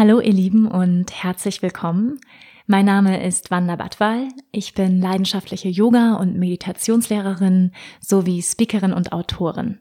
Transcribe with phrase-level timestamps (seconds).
[0.00, 2.18] Hallo ihr Lieben und herzlich willkommen.
[2.66, 4.28] Mein Name ist Wanda Badwal.
[4.50, 9.78] Ich bin leidenschaftliche Yoga- und Meditationslehrerin sowie Speakerin und Autorin.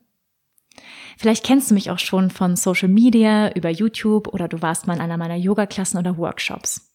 [1.18, 4.95] Vielleicht kennst du mich auch schon von Social Media, über YouTube oder du warst mal
[4.95, 6.92] in einer meiner Yoga-Klassen oder Workshops.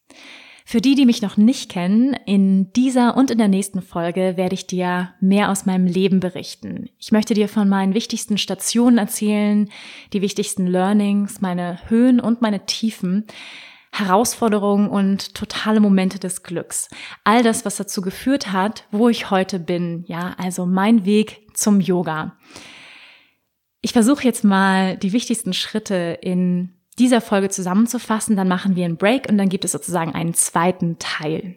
[0.67, 4.55] Für die, die mich noch nicht kennen, in dieser und in der nächsten Folge werde
[4.55, 6.89] ich dir mehr aus meinem Leben berichten.
[6.99, 9.69] Ich möchte dir von meinen wichtigsten Stationen erzählen,
[10.15, 13.27] die wichtigsten Learnings, meine Höhen und meine Tiefen,
[13.93, 16.89] Herausforderungen und totale Momente des Glücks.
[17.25, 20.05] All das, was dazu geführt hat, wo ich heute bin.
[20.09, 22.37] Ja, also mein Weg zum Yoga.
[23.83, 28.37] Ich versuche jetzt mal die wichtigsten Schritte in dieser Folge zusammenzufassen.
[28.37, 31.57] Dann machen wir einen Break und dann gibt es sozusagen einen zweiten Teil.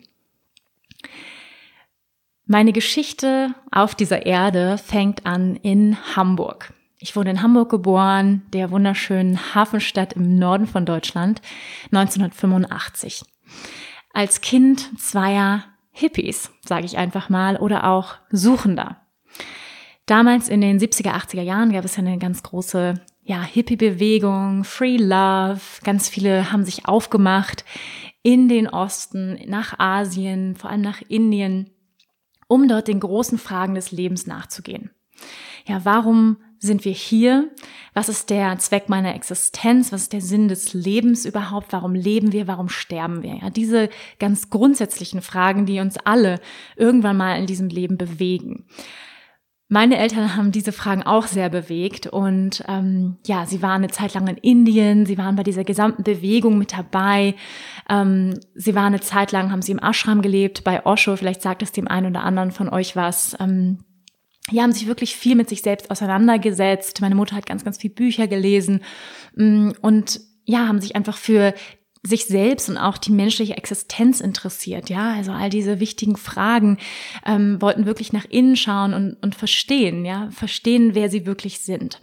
[2.45, 6.73] Meine Geschichte auf dieser Erde fängt an in Hamburg.
[6.99, 11.41] Ich wurde in Hamburg geboren, der wunderschönen Hafenstadt im Norden von Deutschland,
[11.91, 13.23] 1985.
[14.13, 19.01] Als Kind zweier Hippies, sage ich einfach mal, oder auch Suchender.
[20.05, 22.95] Damals in den 70er, 80er Jahren gab es ja eine ganz große
[23.27, 25.59] ja, Hippie-Bewegung, Free Love.
[25.83, 27.65] Ganz viele haben sich aufgemacht
[28.23, 31.69] in den Osten, nach Asien, vor allem nach Indien,
[32.47, 34.91] um dort den großen Fragen des Lebens nachzugehen.
[35.65, 37.51] Ja, warum sind wir hier?
[37.93, 39.91] Was ist der Zweck meiner Existenz?
[39.91, 41.73] Was ist der Sinn des Lebens überhaupt?
[41.73, 42.47] Warum leben wir?
[42.47, 43.35] Warum sterben wir?
[43.35, 43.89] Ja, diese
[44.19, 46.39] ganz grundsätzlichen Fragen, die uns alle
[46.77, 48.65] irgendwann mal in diesem Leben bewegen.
[49.69, 54.13] Meine Eltern haben diese Fragen auch sehr bewegt und ähm, ja, sie waren eine Zeit
[54.13, 57.35] lang in Indien, sie waren bei dieser gesamten Bewegung mit dabei.
[57.89, 61.63] Ähm, sie waren eine Zeit lang, haben sie im Ashram gelebt, bei Osho, vielleicht sagt
[61.63, 63.35] es dem einen oder anderen von euch was.
[63.41, 63.79] Ähm,
[64.49, 67.01] die haben sich wirklich viel mit sich selbst auseinandergesetzt.
[67.01, 68.83] Meine Mutter hat ganz, ganz viel Bücher gelesen
[69.35, 71.53] mm, und ja, haben sich einfach für
[72.07, 74.89] sich selbst und auch die menschliche Existenz interessiert.
[74.89, 76.77] Ja, also all diese wichtigen Fragen
[77.25, 81.99] ähm, wollten wirklich nach innen schauen und, und verstehen, ja, verstehen, wer sie wirklich sind.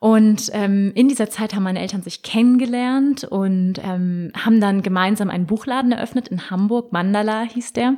[0.00, 5.28] Und ähm, in dieser Zeit haben meine Eltern sich kennengelernt und ähm, haben dann gemeinsam
[5.28, 6.92] einen Buchladen eröffnet in Hamburg.
[6.92, 7.96] Mandala hieß der.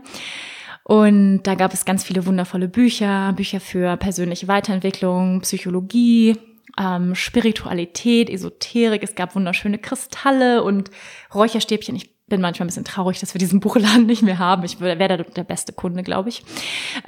[0.85, 6.37] Und da gab es ganz viele wundervolle Bücher, Bücher für persönliche Weiterentwicklung, Psychologie,
[6.81, 9.03] ähm, Spiritualität, Esoterik.
[9.03, 10.91] Es gab wunderschöne Kristalle und
[11.35, 11.95] Räucherstäbchen.
[11.95, 14.65] Ich bin manchmal ein bisschen traurig, dass wir diesen Buchladen nicht mehr haben.
[14.65, 16.43] Ich wäre da der beste Kunde, glaube ich.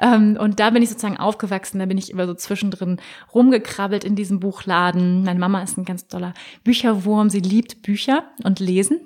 [0.01, 1.79] Ähm, und da bin ich sozusagen aufgewachsen.
[1.79, 3.01] Da bin ich immer so zwischendrin
[3.35, 5.25] rumgekrabbelt in diesem Buchladen.
[5.25, 6.35] Meine Mama ist ein ganz toller
[6.65, 7.31] Bücherwurm.
[7.31, 9.01] Sie liebt Bücher und Lesen.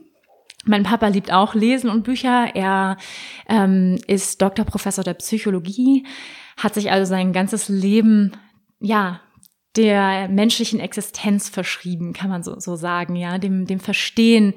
[0.65, 2.51] Mein Papa liebt auch Lesen und Bücher.
[2.55, 2.97] Er
[3.49, 6.05] ähm, ist Doktorprofessor der Psychologie,
[6.57, 8.33] hat sich also sein ganzes Leben
[8.81, 9.21] ja
[9.77, 14.55] der menschlichen Existenz verschrieben, kann man so, so sagen, ja, dem, dem Verstehen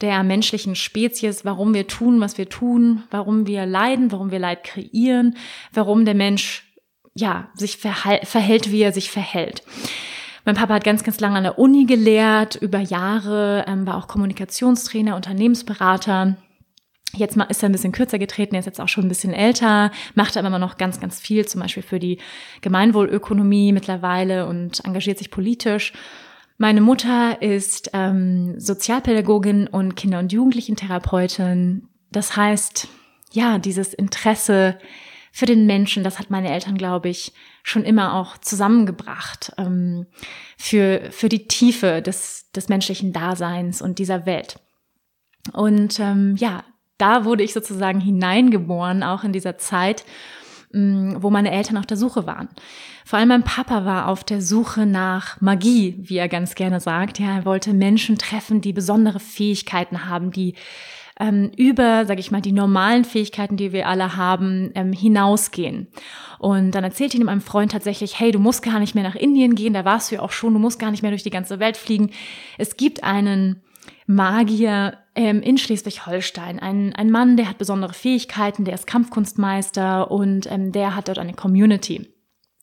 [0.00, 4.64] der menschlichen Spezies, warum wir tun, was wir tun, warum wir leiden, warum wir Leid
[4.64, 5.36] kreieren,
[5.72, 6.64] warum der Mensch,
[7.14, 9.62] ja, sich verhält, wie er sich verhält.
[10.44, 14.08] Mein Papa hat ganz, ganz lange an der Uni gelehrt, über Jahre, ähm, war auch
[14.08, 16.36] Kommunikationstrainer, Unternehmensberater,
[17.16, 19.90] Jetzt ist er ein bisschen kürzer getreten, er ist jetzt auch schon ein bisschen älter,
[20.14, 22.18] macht aber immer noch ganz, ganz viel, zum Beispiel für die
[22.60, 25.92] Gemeinwohlökonomie mittlerweile und engagiert sich politisch.
[26.56, 31.88] Meine Mutter ist ähm, Sozialpädagogin und Kinder- und Jugendlichentherapeutin.
[32.10, 32.88] Das heißt,
[33.32, 34.78] ja, dieses Interesse
[35.32, 37.32] für den Menschen, das hat meine Eltern, glaube ich,
[37.64, 40.06] schon immer auch zusammengebracht ähm,
[40.56, 44.60] für, für die Tiefe des, des menschlichen Daseins und dieser Welt.
[45.52, 46.62] Und ähm, ja,
[46.98, 50.04] da wurde ich sozusagen hineingeboren, auch in dieser Zeit,
[50.72, 52.48] mm, wo meine Eltern auf der Suche waren.
[53.04, 57.18] Vor allem mein Papa war auf der Suche nach Magie, wie er ganz gerne sagt.
[57.18, 60.54] Ja, er wollte Menschen treffen, die besondere Fähigkeiten haben, die
[61.20, 65.88] ähm, über, sage ich mal, die normalen Fähigkeiten, die wir alle haben, ähm, hinausgehen.
[66.38, 69.54] Und dann erzählte ihm einem Freund tatsächlich, hey, du musst gar nicht mehr nach Indien
[69.54, 71.60] gehen, da warst du ja auch schon, du musst gar nicht mehr durch die ganze
[71.60, 72.10] Welt fliegen.
[72.58, 73.62] Es gibt einen
[74.06, 76.58] Magier ähm, in Schleswig-Holstein.
[76.58, 81.18] Ein, ein Mann, der hat besondere Fähigkeiten, der ist Kampfkunstmeister und ähm, der hat dort
[81.18, 82.08] eine Community.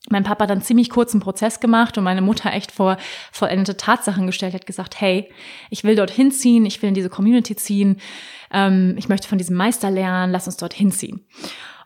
[0.09, 2.97] mein Papa dann ziemlich kurzen Prozess gemacht und meine Mutter echt vor
[3.31, 5.31] vollendete Tatsachen gestellt hat, gesagt, hey,
[5.69, 8.01] ich will dorthin ziehen, ich will in diese Community ziehen,
[8.51, 11.25] ähm, ich möchte von diesem Meister lernen, lass uns dorthin ziehen.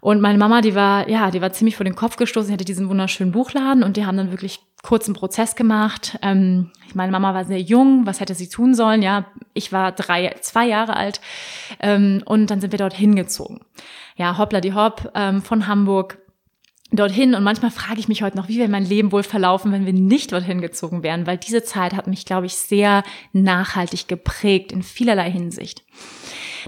[0.05, 2.63] Und meine Mama, die war, ja, die war ziemlich vor den Kopf gestoßen, sie hatte
[2.63, 6.19] diesen wunderschönen Buchladen und die haben dann wirklich kurzen Prozess gemacht.
[6.21, 9.01] Ähm, meine Mama war sehr jung, was hätte sie tun sollen?
[9.01, 9.25] Ja,
[9.55, 11.21] ich war drei, zwei Jahre alt
[11.79, 13.61] ähm, und dann sind wir dort hingezogen.
[14.15, 16.19] Ja, hoppla die hopp ähm, von Hamburg
[16.91, 19.87] dorthin und manchmal frage ich mich heute noch, wie wäre mein Leben wohl verlaufen, wenn
[19.87, 23.03] wir nicht dorthin gezogen wären, weil diese Zeit hat mich, glaube ich, sehr
[23.33, 25.81] nachhaltig geprägt in vielerlei Hinsicht.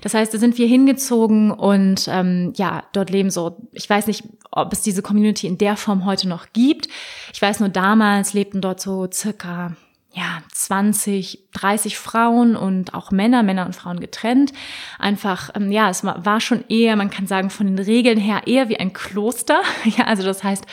[0.02, 4.24] Das heißt, da sind wir hingezogen und ähm, ja, dort leben so, ich weiß nicht,
[4.52, 6.88] ob es diese Community in der Form heute noch gibt.
[7.34, 9.76] Ich weiß nur, damals lebten dort so circa
[10.14, 14.52] ja, 20, 30 Frauen und auch Männer, Männer und Frauen getrennt.
[14.98, 18.70] Einfach, ähm, ja, es war, schon eher, man kann sagen, von den Regeln her eher
[18.70, 19.62] wie ein Kloster.
[19.98, 20.66] Ja, also das heißt,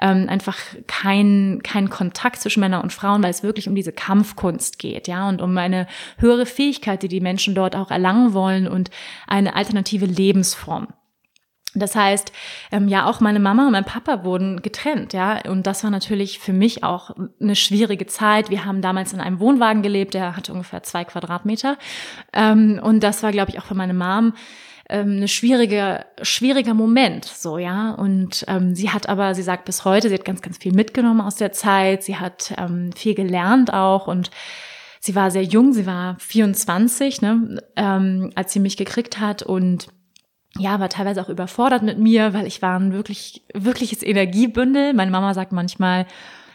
[0.00, 0.56] ähm, einfach
[0.86, 5.28] kein, kein Kontakt zwischen Männern und Frauen, weil es wirklich um diese Kampfkunst geht, ja,
[5.28, 5.86] und um eine
[6.18, 8.90] höhere Fähigkeit, die die Menschen dort auch erlangen wollen und
[9.26, 10.88] eine alternative Lebensform.
[11.74, 12.32] Das heißt,
[12.72, 15.40] ähm, ja, auch meine Mama und mein Papa wurden getrennt, ja.
[15.48, 18.50] Und das war natürlich für mich auch eine schwierige Zeit.
[18.50, 21.78] Wir haben damals in einem Wohnwagen gelebt, der hatte ungefähr zwei Quadratmeter.
[22.32, 24.32] Ähm, und das war, glaube ich, auch für meine Mom
[24.88, 27.92] ähm, eine schwierige, schwieriger Moment, so, ja.
[27.92, 31.20] Und ähm, sie hat aber, sie sagt bis heute, sie hat ganz, ganz viel mitgenommen
[31.20, 32.02] aus der Zeit.
[32.02, 34.30] Sie hat ähm, viel gelernt auch und
[34.98, 39.86] sie war sehr jung, sie war 24, ne, ähm, als sie mich gekriegt hat und
[40.58, 44.94] ja, war teilweise auch überfordert mit mir, weil ich war ein wirklich, wirkliches Energiebündel.
[44.94, 46.06] Meine Mama sagt manchmal,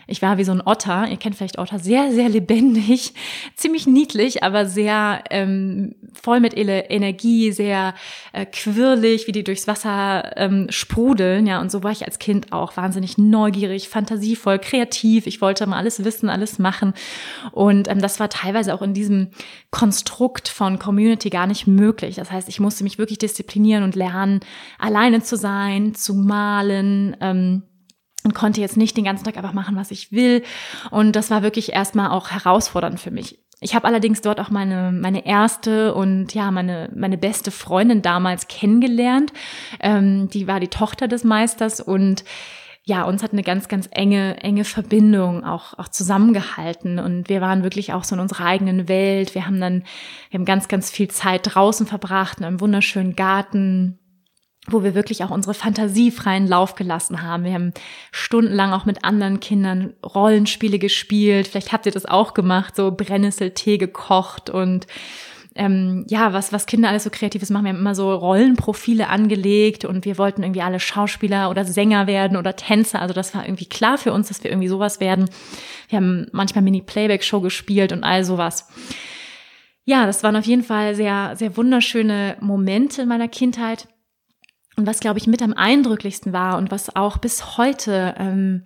[0.08, 1.08] ich war wie so ein Otter.
[1.10, 3.14] Ihr kennt vielleicht Otter, sehr, sehr lebendig,
[3.56, 7.94] ziemlich niedlich, aber sehr ähm, voll mit Energie, sehr
[8.34, 11.48] äh, quirlig, wie die durchs Wasser ähm, sprudeln.
[11.48, 15.28] Ja, und so war ich als Kind auch wahnsinnig neugierig, fantasievoll, kreativ.
[15.28, 16.94] Ich wollte mal alles wissen, alles machen.
[17.52, 19.30] Und ähm, das war teilweise auch in diesem
[19.72, 22.16] Konstrukt von Community gar nicht möglich.
[22.16, 24.40] Das heißt, ich musste mich wirklich disziplinieren und lernen,
[24.78, 27.18] alleine zu sein, zu malen.
[27.22, 27.64] Ähm,
[28.26, 30.44] und konnte jetzt nicht den ganzen Tag einfach machen, was ich will.
[30.92, 33.40] Und das war wirklich erstmal auch herausfordernd für mich.
[33.62, 38.48] Ich habe allerdings dort auch meine, meine erste und ja, meine, meine beste Freundin damals
[38.48, 39.32] kennengelernt.
[39.80, 42.26] Ähm, die war die Tochter des Meisters und
[42.88, 47.00] ja, uns hat eine ganz, ganz enge, enge Verbindung auch, auch zusammengehalten.
[47.00, 49.34] Und wir waren wirklich auch so in unserer eigenen Welt.
[49.34, 49.84] Wir haben dann,
[50.30, 53.98] wir haben ganz, ganz viel Zeit draußen verbracht, in einem wunderschönen Garten,
[54.68, 57.44] wo wir wirklich auch unsere Fantasie freien Lauf gelassen haben.
[57.44, 57.74] Wir haben
[58.12, 61.48] stundenlang auch mit anderen Kindern Rollenspiele gespielt.
[61.48, 64.88] Vielleicht habt ihr das auch gemacht, so Brennnesseltee gekocht und
[65.58, 67.64] ähm, ja, was, was Kinder alles so Kreatives machen.
[67.64, 72.36] Wir haben immer so Rollenprofile angelegt und wir wollten irgendwie alle Schauspieler oder Sänger werden
[72.36, 73.02] oder Tänzer.
[73.02, 75.30] Also das war irgendwie klar für uns, dass wir irgendwie sowas werden.
[75.88, 78.68] Wir haben manchmal Mini-Playback-Show gespielt und all sowas.
[79.86, 83.88] Ja, das waren auf jeden Fall sehr, sehr wunderschöne Momente in meiner Kindheit.
[84.78, 88.64] Und was, glaube ich, mit am eindrücklichsten war und was auch bis heute ähm,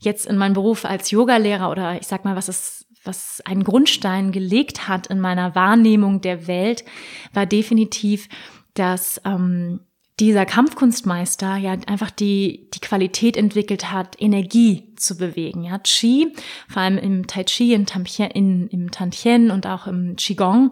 [0.00, 4.32] jetzt in meinem Beruf als Yogalehrer oder ich sag mal, was es was einen Grundstein
[4.32, 6.84] gelegt hat in meiner Wahrnehmung der Welt,
[7.32, 8.28] war definitiv,
[8.74, 9.80] dass ähm,
[10.20, 15.64] dieser Kampfkunstmeister ja einfach die, die Qualität entwickelt hat, Energie zu bewegen.
[15.64, 16.32] Ja, Qi,
[16.68, 20.70] vor allem im Tai Chi, in Tampien, in, im Tantien und auch im Qigong,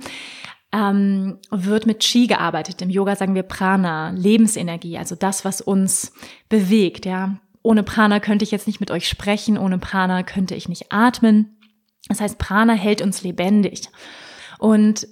[0.73, 2.81] ähm, wird mit Qi gearbeitet.
[2.83, 6.13] Im Yoga sagen wir Prana, Lebensenergie, also das, was uns
[6.49, 7.07] bewegt.
[7.07, 10.93] Ja, ohne Prana könnte ich jetzt nicht mit euch sprechen, ohne Prana könnte ich nicht
[10.93, 11.57] atmen.
[12.09, 13.89] Das heißt, Prana hält uns lebendig.
[14.59, 15.07] Und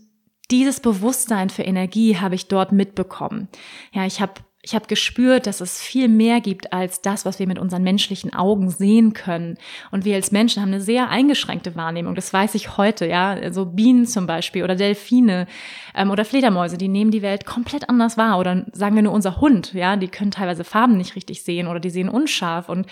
[0.51, 3.49] dieses Bewusstsein für Energie habe ich dort mitbekommen.
[3.93, 7.47] Ja, ich habe ich habe gespürt, dass es viel mehr gibt als das, was wir
[7.47, 9.57] mit unseren menschlichen Augen sehen können.
[9.93, 12.17] Und wir als Menschen haben eine sehr eingeschränkte Wahrnehmung.
[12.17, 13.37] Das weiß ich heute, ja.
[13.37, 15.47] So also Bienen zum Beispiel oder Delfine
[15.95, 18.39] ähm, oder Fledermäuse, die nehmen die Welt komplett anders wahr.
[18.41, 21.79] Oder sagen wir nur unser Hund, ja, die können teilweise Farben nicht richtig sehen oder
[21.79, 22.69] die sehen unscharf.
[22.69, 22.89] Und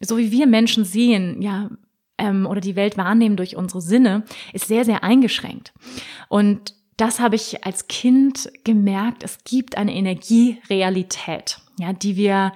[0.00, 1.68] so wie wir Menschen sehen, ja,
[2.16, 5.72] ähm, oder die Welt wahrnehmen durch unsere Sinne, ist sehr, sehr eingeschränkt.
[6.28, 12.52] Und das habe ich als Kind gemerkt, es gibt eine Energierealität, ja, die wir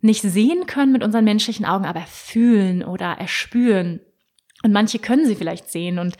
[0.00, 4.00] nicht sehen können mit unseren menschlichen Augen, aber fühlen oder erspüren.
[4.62, 6.16] Und manche können sie vielleicht sehen und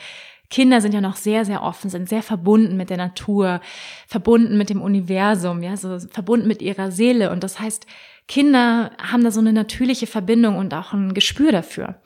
[0.51, 3.61] Kinder sind ja noch sehr, sehr offen, sind sehr verbunden mit der Natur,
[4.09, 7.31] verbunden mit dem Universum, ja, so verbunden mit ihrer Seele.
[7.31, 7.87] Und das heißt,
[8.27, 12.01] Kinder haben da so eine natürliche Verbindung und auch ein Gespür dafür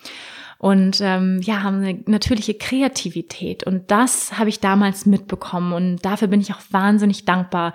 [0.65, 3.65] und ähm, ja, haben eine natürliche Kreativität.
[3.65, 7.75] Und das habe ich damals mitbekommen und dafür bin ich auch wahnsinnig dankbar,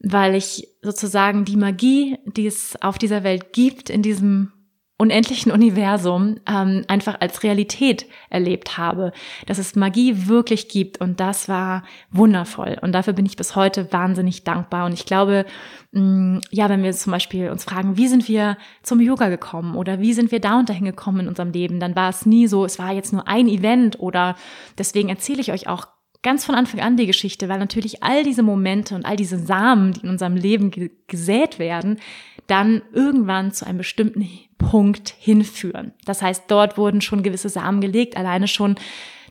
[0.00, 4.50] weil ich sozusagen die Magie, die es auf dieser Welt gibt, in diesem
[4.98, 9.12] unendlichen Universum ähm, einfach als Realität erlebt habe,
[9.46, 11.00] dass es Magie wirklich gibt.
[11.00, 12.78] Und das war wundervoll.
[12.80, 14.86] Und dafür bin ich bis heute wahnsinnig dankbar.
[14.86, 15.44] Und ich glaube,
[15.92, 19.76] mh, mm, ja, wenn wir zum Beispiel uns fragen, wie sind wir zum Yoga gekommen
[19.76, 22.46] oder wie sind wir da und dahin gekommen in unserem Leben, dann war es nie
[22.46, 24.34] so, es war jetzt nur ein Event oder
[24.78, 25.88] deswegen erzähle ich euch auch
[26.22, 29.92] ganz von Anfang an die Geschichte, weil natürlich all diese Momente und all diese Samen,
[29.92, 30.72] die in unserem Leben
[31.06, 32.00] gesät werden,
[32.46, 34.22] dann irgendwann zu einem bestimmten
[34.58, 35.92] Punkt hinführen.
[36.04, 38.76] Das heißt, dort wurden schon gewisse Samen gelegt, alleine schon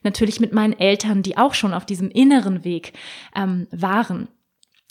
[0.04, 2.94] natürlich mit meinen Eltern, die auch schon auf diesem inneren Weg
[3.36, 4.28] ähm, waren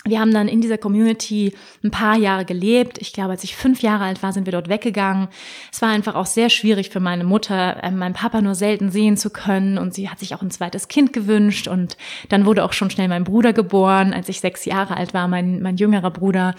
[0.07, 2.99] wir haben dann in dieser Community ein paar Jahre gelebt.
[3.01, 5.29] Ich glaube, als ich fünf Jahre alt war, sind wir dort weggegangen.
[5.73, 9.17] Es war einfach auch sehr schwierig für meine Mutter, äh, meinen Papa nur selten sehen
[9.17, 9.79] zu können.
[9.79, 11.69] Und sie hat sich auch ein zweites Kind gewünscht.
[11.69, 11.97] Und
[12.29, 15.63] dann wurde auch schon schnell mein Bruder geboren, als ich sechs Jahre alt war, mein,
[15.63, 16.55] mein jüngerer Bruder.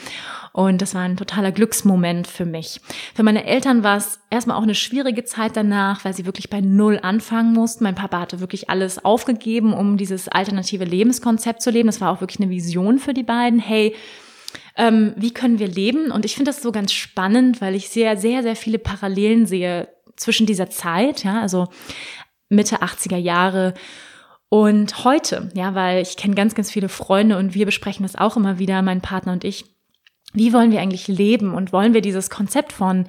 [0.56, 2.80] Und das war ein totaler Glücksmoment für mich.
[3.14, 6.62] Für meine Eltern war es erstmal auch eine schwierige Zeit danach, weil sie wirklich bei
[6.62, 7.84] Null anfangen mussten.
[7.84, 11.88] Mein Papa hatte wirklich alles aufgegeben, um dieses alternative Lebenskonzept zu leben.
[11.88, 13.60] Das war auch wirklich eine Vision für die beiden.
[13.60, 13.96] Hey,
[14.78, 16.10] ähm, wie können wir leben?
[16.10, 19.90] Und ich finde das so ganz spannend, weil ich sehr, sehr, sehr viele Parallelen sehe
[20.16, 21.68] zwischen dieser Zeit, ja, also
[22.48, 23.74] Mitte 80er Jahre
[24.48, 28.38] und heute, ja, weil ich kenne ganz, ganz viele Freunde und wir besprechen das auch
[28.38, 29.75] immer wieder, mein Partner und ich
[30.36, 33.08] wie wollen wir eigentlich leben und wollen wir dieses Konzept von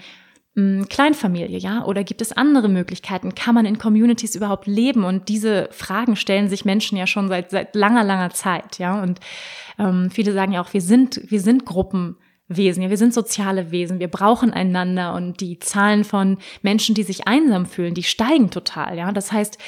[0.55, 1.85] mh, hm, Kleinfamilie, ja?
[1.85, 3.35] Oder gibt es andere Möglichkeiten?
[3.35, 5.05] Kann man in Communities überhaupt leben?
[5.05, 9.01] Und diese Fragen stellen sich Menschen ja schon seit, seit langer, langer Zeit, ja?
[9.03, 9.21] Und
[9.79, 14.01] ähm, viele sagen ja auch, wir sind, wir sind Gruppenwesen, ja, wir sind soziale Wesen,
[14.01, 18.97] wir brauchen einander und die Zahlen von Menschen, die sich einsam fühlen, die steigen total,
[18.97, 19.13] ja.
[19.13, 19.59] Das heißt,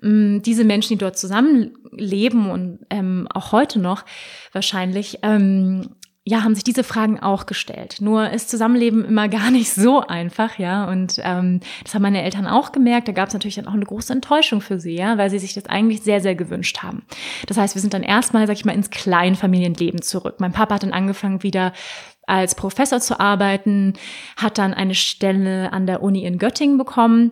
[0.00, 4.04] hm, diese Menschen, die dort zusammenleben und ähm, auch heute noch
[4.52, 5.88] wahrscheinlich, ähm,
[6.28, 7.98] ja, haben sich diese Fragen auch gestellt.
[8.00, 10.88] Nur ist Zusammenleben immer gar nicht so einfach, ja.
[10.88, 13.06] Und ähm, das haben meine Eltern auch gemerkt.
[13.06, 15.54] Da gab es natürlich dann auch eine große Enttäuschung für sie, ja, weil sie sich
[15.54, 17.04] das eigentlich sehr, sehr gewünscht haben.
[17.46, 20.36] Das heißt, wir sind dann erstmal, sag ich mal, ins Kleinfamilienleben zurück.
[20.40, 21.72] Mein Papa hat dann angefangen, wieder
[22.26, 23.92] als Professor zu arbeiten,
[24.36, 27.30] hat dann eine Stelle an der Uni in Göttingen bekommen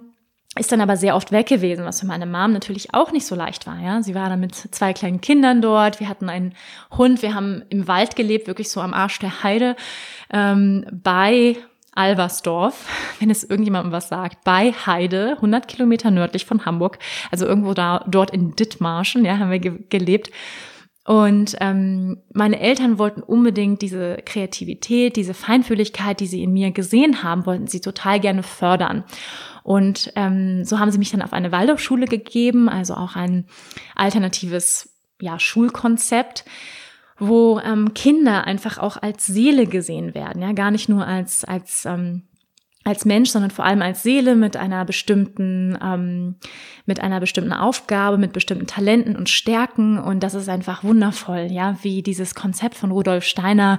[0.57, 3.35] ist dann aber sehr oft weg gewesen, was für meine Mom natürlich auch nicht so
[3.35, 3.79] leicht war.
[3.81, 6.01] Ja, sie war dann mit zwei kleinen Kindern dort.
[6.01, 6.55] Wir hatten einen
[6.97, 7.23] Hund.
[7.23, 9.75] Wir haben im Wald gelebt, wirklich so am Arsch der Heide
[10.33, 11.57] ähm, bei
[11.95, 12.87] Alversdorf,
[13.21, 16.99] wenn es irgendjemandem was sagt, bei Heide, 100 Kilometer nördlich von Hamburg,
[17.31, 20.31] also irgendwo da dort in Dithmarschen, ja, haben wir ge gelebt.
[21.07, 27.23] Und ähm, meine Eltern wollten unbedingt diese Kreativität, diese Feinfühligkeit, die sie in mir gesehen
[27.23, 29.05] haben, wollten sie total gerne fördern.
[29.65, 33.47] Und ähm, so haben sie mich dann auf eine Waldorfschule gegeben, also auch ein
[33.97, 34.91] alternatives
[35.21, 36.45] ja, Schulkonzept
[37.19, 41.85] wo ähm, Kinder einfach auch als Seele gesehen werden, ja, gar nicht nur als als
[41.85, 42.25] ähm,
[42.85, 46.37] als Mensch, sondern vor allem als Seele mit einer bestimmten, ähm,
[46.85, 49.99] mit einer bestimmten Aufgabe, mit bestimmten Talenten und Stärken.
[49.99, 53.79] Und das ist einfach wundervoll, ja, wie dieses Konzept von Rudolf Steiner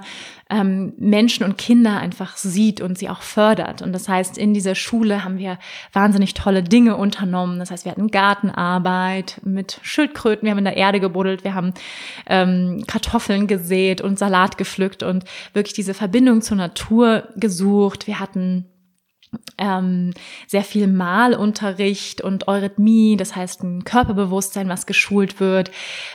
[0.50, 3.80] ähm, Menschen und Kinder einfach sieht und sie auch fördert.
[3.80, 5.58] Und das heißt, in dieser Schule haben wir
[5.92, 7.60] wahnsinnig tolle Dinge unternommen.
[7.60, 11.74] Das heißt, wir hatten Gartenarbeit mit Schildkröten, wir haben in der Erde gebuddelt, wir haben
[12.26, 18.08] ähm, Kartoffeln gesät und Salat gepflückt und wirklich diese Verbindung zur Natur gesucht.
[18.08, 18.66] Wir hatten
[19.58, 20.12] ähm,
[20.46, 25.70] sehr viel Malunterricht und Eurythmie, das heißt ein Körperbewusstsein, was geschult wird.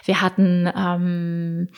[0.06, 1.70] Wir hatten, ähm,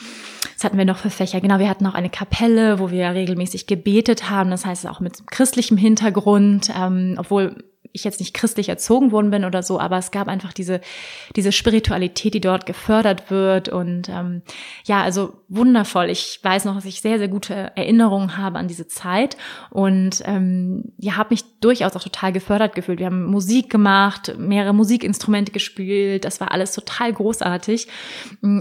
[0.55, 1.41] was hatten wir noch für Fächer?
[1.41, 5.27] Genau, wir hatten auch eine Kapelle, wo wir regelmäßig gebetet haben, das heißt auch mit
[5.27, 7.63] christlichem Hintergrund, ähm, obwohl
[7.93, 10.81] ich jetzt nicht christlich erzogen worden bin oder so, aber es gab einfach diese,
[11.35, 13.69] diese Spiritualität, die dort gefördert wird.
[13.69, 14.41] Und ähm,
[14.83, 16.09] ja, also wundervoll.
[16.09, 19.38] Ich weiß noch, dass ich sehr, sehr gute Erinnerungen habe an diese Zeit
[19.69, 22.97] und ähm, ja, habe mich durchaus auch total gefördert gefühlt.
[22.97, 26.25] Wir haben Musik gemacht, mehrere Musikinstrumente gespielt.
[26.25, 27.88] Das war alles total großartig.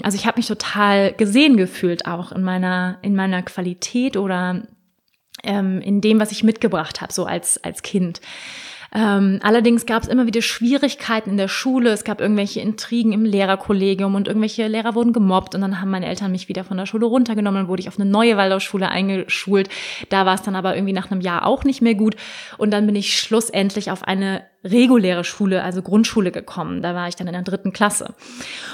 [0.03, 4.63] Also ich habe mich total gesehen gefühlt auch in meiner, in meiner Qualität oder
[5.43, 8.21] ähm, in dem, was ich mitgebracht habe, so als, als Kind.
[8.95, 11.91] Ähm, allerdings gab es immer wieder Schwierigkeiten in der Schule.
[11.91, 16.07] Es gab irgendwelche Intrigen im Lehrerkollegium und irgendwelche Lehrer wurden gemobbt und dann haben meine
[16.07, 17.63] Eltern mich wieder von der Schule runtergenommen.
[17.63, 19.71] Dann wurde ich auf eine neue Waldorfschule eingeschult.
[20.11, 22.17] Da war es dann aber irgendwie nach einem Jahr auch nicht mehr gut.
[22.59, 26.83] Und dann bin ich schlussendlich auf eine reguläre Schule, also Grundschule gekommen.
[26.83, 28.15] Da war ich dann in der dritten Klasse.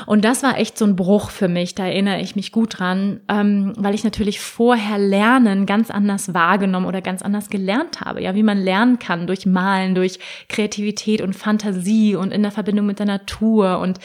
[0.06, 3.20] Und das war echt so ein Bruch für mich, da erinnere ich mich gut dran,
[3.28, 8.22] ähm, weil ich natürlich vorher Lernen ganz anders wahrgenommen oder ganz anders gelernt habe.
[8.22, 10.18] Ja, wie man lernen kann durch Malen, durch
[10.48, 13.98] Kreativität und Fantasie und in der Verbindung mit der Natur und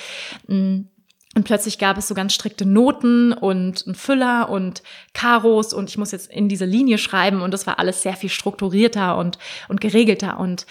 [0.48, 0.90] mh, mm,
[1.36, 5.98] Und plötzlich gab es so ganz strikte Noten und ein Füller und Karos und ich
[5.98, 9.82] muss jetzt in diese Linie schreiben und das war alles sehr viel strukturierter und, und
[9.82, 10.66] geregelter und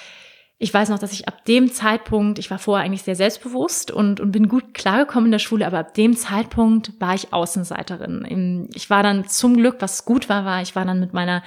[0.63, 4.21] ich weiß noch, dass ich ab dem Zeitpunkt, ich war vorher eigentlich sehr selbstbewusst und,
[4.21, 8.69] und bin gut klargekommen in der Schule, aber ab dem Zeitpunkt war ich Außenseiterin.
[8.73, 11.43] Ich war dann zum Glück, was gut war, war, ich war dann mit meiner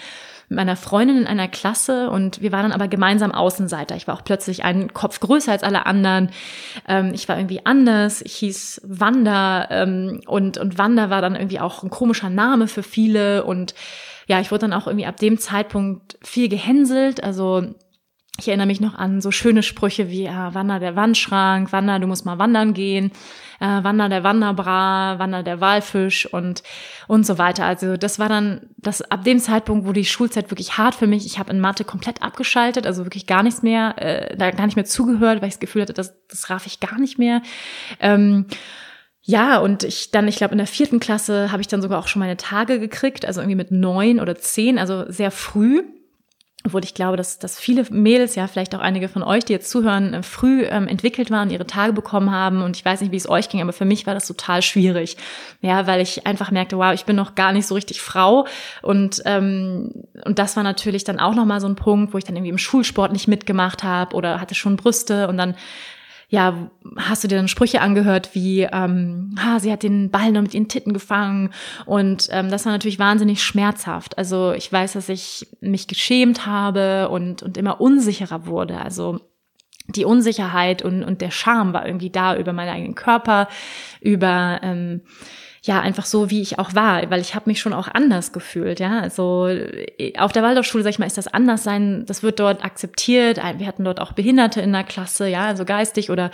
[0.49, 3.95] mit meiner Freundin in einer Klasse und wir waren dann aber gemeinsam Außenseiter.
[3.95, 6.29] Ich war auch plötzlich einen Kopf größer als alle anderen.
[6.87, 8.21] Ähm, ich war irgendwie anders.
[8.21, 12.83] Ich hieß Wanda ähm, und, und Wanda war dann irgendwie auch ein komischer Name für
[12.83, 13.73] viele und
[14.27, 17.23] ja, ich wurde dann auch irgendwie ab dem Zeitpunkt viel gehänselt.
[17.23, 17.73] Also
[18.37, 22.07] ich erinnere mich noch an so schöne Sprüche wie äh, Wander der Wandschrank, Wander, du
[22.07, 23.11] musst mal wandern gehen,
[23.61, 26.61] äh, Wander der Wanderbra, Wander der Walfisch und
[27.07, 27.65] und so weiter.
[27.65, 31.25] Also das war dann das ab dem Zeitpunkt, wo die Schulzeit wirklich hart für mich.
[31.25, 34.75] Ich habe in Mathe komplett abgeschaltet, also wirklich gar nichts mehr, äh, da gar nicht
[34.75, 37.41] mehr zugehört, weil ich das Gefühl hatte, das das raff ich gar nicht mehr.
[38.01, 38.47] Ähm,
[39.21, 42.07] ja, und ich dann, ich glaube, in der vierten Klasse habe ich dann sogar auch
[42.07, 45.83] schon meine Tage gekriegt, also irgendwie mit neun oder zehn, also sehr früh
[46.65, 49.69] obwohl ich glaube, dass, dass viele Mädels, ja, vielleicht auch einige von euch, die jetzt
[49.69, 52.63] zuhören, äh, früh ähm, entwickelt waren, ihre Tage bekommen haben.
[52.63, 55.15] Und ich weiß nicht, wie es euch ging, aber für mich war das total schwierig.
[55.61, 58.47] Ja, weil ich einfach merkte, wow, ich bin noch gar nicht so richtig Frau.
[58.81, 59.91] Und, ähm,
[60.25, 62.57] und das war natürlich dann auch nochmal so ein Punkt, wo ich dann irgendwie im
[62.57, 65.55] Schulsport nicht mitgemacht habe oder hatte schon Brüste und dann
[66.35, 70.41] ja, hast du dir dann Sprüche angehört wie, ähm, ha, sie hat den Ball nur
[70.41, 71.51] mit ihren Titten gefangen
[71.85, 74.17] und ähm, das war natürlich wahnsinnig schmerzhaft.
[74.17, 78.81] Also ich weiß, dass ich mich geschämt habe und, und immer unsicherer wurde.
[78.81, 79.21] Also
[79.87, 83.47] die Unsicherheit und, und der Scham war irgendwie da über meinen eigenen Körper,
[84.01, 85.03] über ähm,
[85.65, 88.79] ja einfach so, wie ich auch war, weil ich habe mich schon auch anders gefühlt,
[88.79, 88.99] ja.
[88.99, 92.63] Also äh, auf der Waldorfschule, sag ich mal, ist das anders sein, das wird dort
[92.63, 93.37] akzeptiert.
[93.37, 96.29] Wir hatten dort auch Behinderte in der Klasse, ja, also geistig oder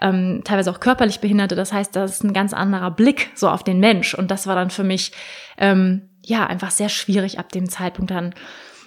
[0.00, 1.56] ähm, teilweise auch körperlich Behinderte.
[1.56, 4.14] Das heißt, das ist ein ganz anderer Blick so auf den Mensch.
[4.14, 5.10] Und das war dann für mich
[5.58, 8.34] ähm, ja einfach sehr schwierig ab dem Zeitpunkt dann.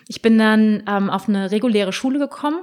[0.07, 2.61] Ich bin dann ähm, auf eine reguläre Schule gekommen,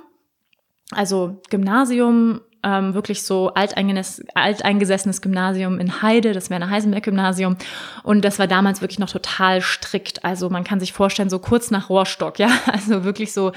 [0.91, 7.57] also Gymnasium ähm, wirklich so alteingesessenes Gymnasium in Heide, das wäre ein Heisenberg-Gymnasium.
[8.03, 10.25] Und das war damals wirklich noch total strikt.
[10.25, 13.53] Also man kann sich vorstellen, so kurz nach Rohrstock, ja, also wirklich so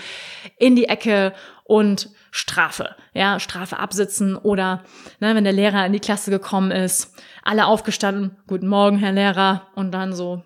[0.57, 4.83] in die Ecke und Strafe, ja, Strafe absitzen oder
[5.19, 9.67] ne, wenn der Lehrer in die Klasse gekommen ist, alle aufgestanden, guten Morgen, Herr Lehrer,
[9.73, 10.43] und dann so,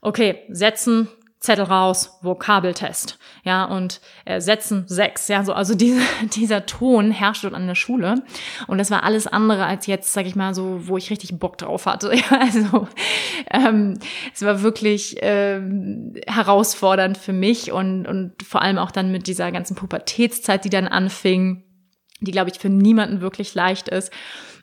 [0.00, 1.08] okay, setzen,
[1.40, 6.00] Zettel raus, Vokabeltest, ja, und äh, Sätzen sechs, ja, so, also diese,
[6.34, 8.16] dieser Ton herrscht dort an der Schule.
[8.66, 11.56] Und das war alles andere als jetzt, sag ich mal, so, wo ich richtig Bock
[11.56, 12.88] drauf hatte, ja, also
[13.52, 13.98] ähm,
[14.34, 19.52] es war wirklich ähm, herausfordernd für mich und, und vor allem auch dann mit dieser
[19.52, 21.62] ganzen Pubertätszeit, die dann anfing,
[22.20, 24.12] die, glaube ich, für niemanden wirklich leicht ist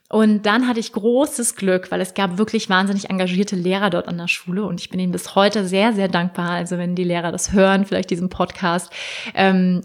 [0.10, 4.20] und dann hatte ich großes Glück, weil es gab wirklich wahnsinnig engagierte Lehrer dort an
[4.20, 6.52] der Schule und ich bin ihnen bis heute sehr, sehr dankbar.
[6.52, 8.92] Also wenn die Lehrer das hören, vielleicht diesen Podcast,
[9.34, 9.82] ähm,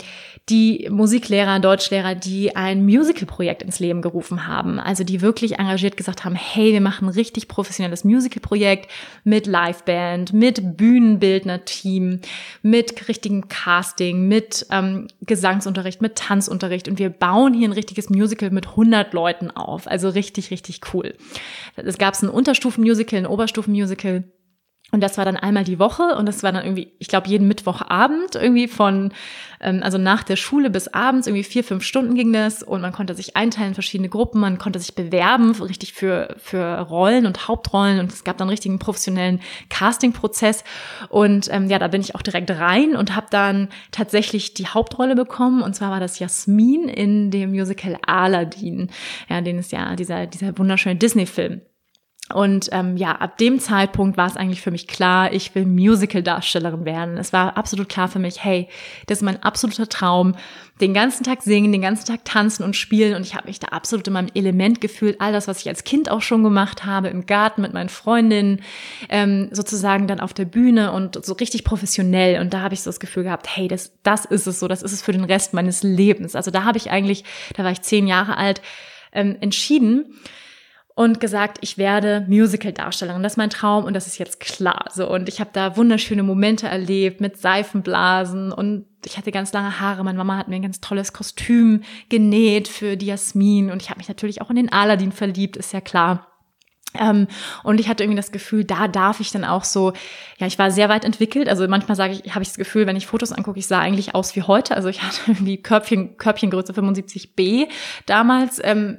[0.50, 4.80] die Musiklehrer, Deutschlehrer, die ein Musical-Projekt ins Leben gerufen haben.
[4.80, 8.90] Also die wirklich engagiert gesagt haben, hey, wir machen ein richtig professionelles Musical-Projekt
[9.22, 12.20] mit Liveband, mit Bühnenbildner-Team,
[12.62, 18.50] mit richtigem Casting, mit ähm, Gesangsunterricht, mit Tanzunterricht und wir bauen hier ein richtiges Musical
[18.50, 19.86] mit 100 Leuten auf.
[19.86, 21.14] Also richtig, richtig cool.
[21.76, 24.24] Es gab ein Unterstufen-Musical, ein Oberstufen-Musical
[24.92, 27.46] und das war dann einmal die Woche und das war dann irgendwie, ich glaube, jeden
[27.46, 29.12] Mittwochabend irgendwie von,
[29.60, 32.92] ähm, also nach der Schule bis abends, irgendwie vier, fünf Stunden ging das und man
[32.92, 37.46] konnte sich einteilen in verschiedene Gruppen, man konnte sich bewerben, richtig für, für Rollen und
[37.46, 40.64] Hauptrollen und es gab dann richtigen professionellen Casting-Prozess
[41.08, 45.14] und ähm, ja, da bin ich auch direkt rein und habe dann tatsächlich die Hauptrolle
[45.14, 48.90] bekommen und zwar war das Jasmin in dem Musical Aladdin,
[49.28, 51.60] ja, den ist ja dieser, dieser wunderschöne Disney-Film.
[52.34, 56.84] Und ähm, ja, ab dem Zeitpunkt war es eigentlich für mich klar, ich will Musical-Darstellerin
[56.84, 57.16] werden.
[57.18, 58.68] Es war absolut klar für mich, hey,
[59.06, 60.34] das ist mein absoluter Traum.
[60.80, 63.14] Den ganzen Tag singen, den ganzen Tag tanzen und spielen.
[63.14, 65.20] Und ich habe mich da absolut in meinem Element gefühlt.
[65.20, 68.62] All das, was ich als Kind auch schon gemacht habe, im Garten mit meinen Freundinnen,
[69.08, 72.40] ähm, sozusagen dann auf der Bühne und so richtig professionell.
[72.40, 74.82] Und da habe ich so das Gefühl gehabt, hey, das, das ist es so, das
[74.82, 76.34] ist es für den Rest meines Lebens.
[76.34, 77.24] Also da habe ich eigentlich,
[77.56, 78.62] da war ich zehn Jahre alt,
[79.12, 80.14] ähm, entschieden,
[81.00, 83.22] und gesagt, ich werde Musical-Darstellerin.
[83.22, 84.84] Das ist mein Traum und das ist jetzt klar.
[84.92, 89.80] So und ich habe da wunderschöne Momente erlebt mit Seifenblasen und ich hatte ganz lange
[89.80, 90.04] Haare.
[90.04, 93.96] Meine Mama hat mir ein ganz tolles Kostüm genäht für die Jasmin und ich habe
[93.96, 96.29] mich natürlich auch in den Aladdin verliebt, ist ja klar.
[96.98, 97.28] Ähm,
[97.62, 99.92] und ich hatte irgendwie das Gefühl, da darf ich dann auch so,
[100.38, 101.48] ja, ich war sehr weit entwickelt.
[101.48, 104.14] Also manchmal sage ich, habe ich das Gefühl, wenn ich Fotos angucke, ich sah eigentlich
[104.14, 104.74] aus wie heute.
[104.74, 107.68] Also ich hatte irgendwie Körbchen, Körbchengröße 75b
[108.06, 108.98] damals, ähm,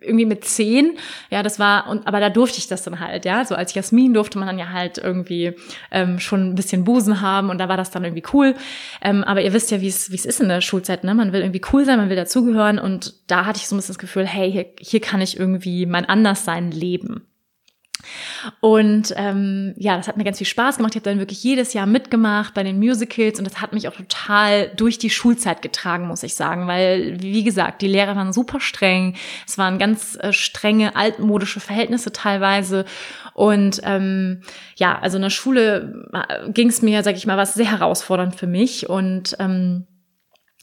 [0.00, 0.96] irgendwie mit 10.
[1.30, 3.44] Ja, das war, und aber da durfte ich das dann halt, ja.
[3.44, 5.54] So als Jasmin durfte man dann ja halt irgendwie
[5.90, 8.54] ähm, schon ein bisschen Busen haben und da war das dann irgendwie cool.
[9.00, 11.14] Ähm, aber ihr wisst ja, wie es wie es ist in der Schulzeit, ne?
[11.14, 13.94] Man will irgendwie cool sein, man will dazugehören und da hatte ich so ein bisschen
[13.94, 17.26] das Gefühl, hey, hier, hier kann ich irgendwie mein Anderssein leben.
[18.60, 20.94] Und ähm, ja, das hat mir ganz viel Spaß gemacht.
[20.94, 23.94] Ich habe dann wirklich jedes Jahr mitgemacht bei den Musicals und das hat mich auch
[23.94, 28.60] total durch die Schulzeit getragen, muss ich sagen, weil wie gesagt, die Lehrer waren super
[28.60, 29.14] streng.
[29.46, 32.84] Es waren ganz äh, strenge altmodische Verhältnisse teilweise
[33.34, 34.42] und ähm,
[34.76, 38.34] ja, also in der Schule äh, ging es mir, sag ich mal, was sehr herausfordernd
[38.34, 39.86] für mich und ähm,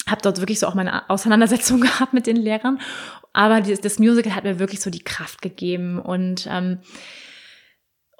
[0.07, 2.79] habe dort wirklich so auch meine Auseinandersetzung gehabt mit den Lehrern.
[3.33, 6.79] Aber das, das Musical hat mir wirklich so die Kraft gegeben und ähm,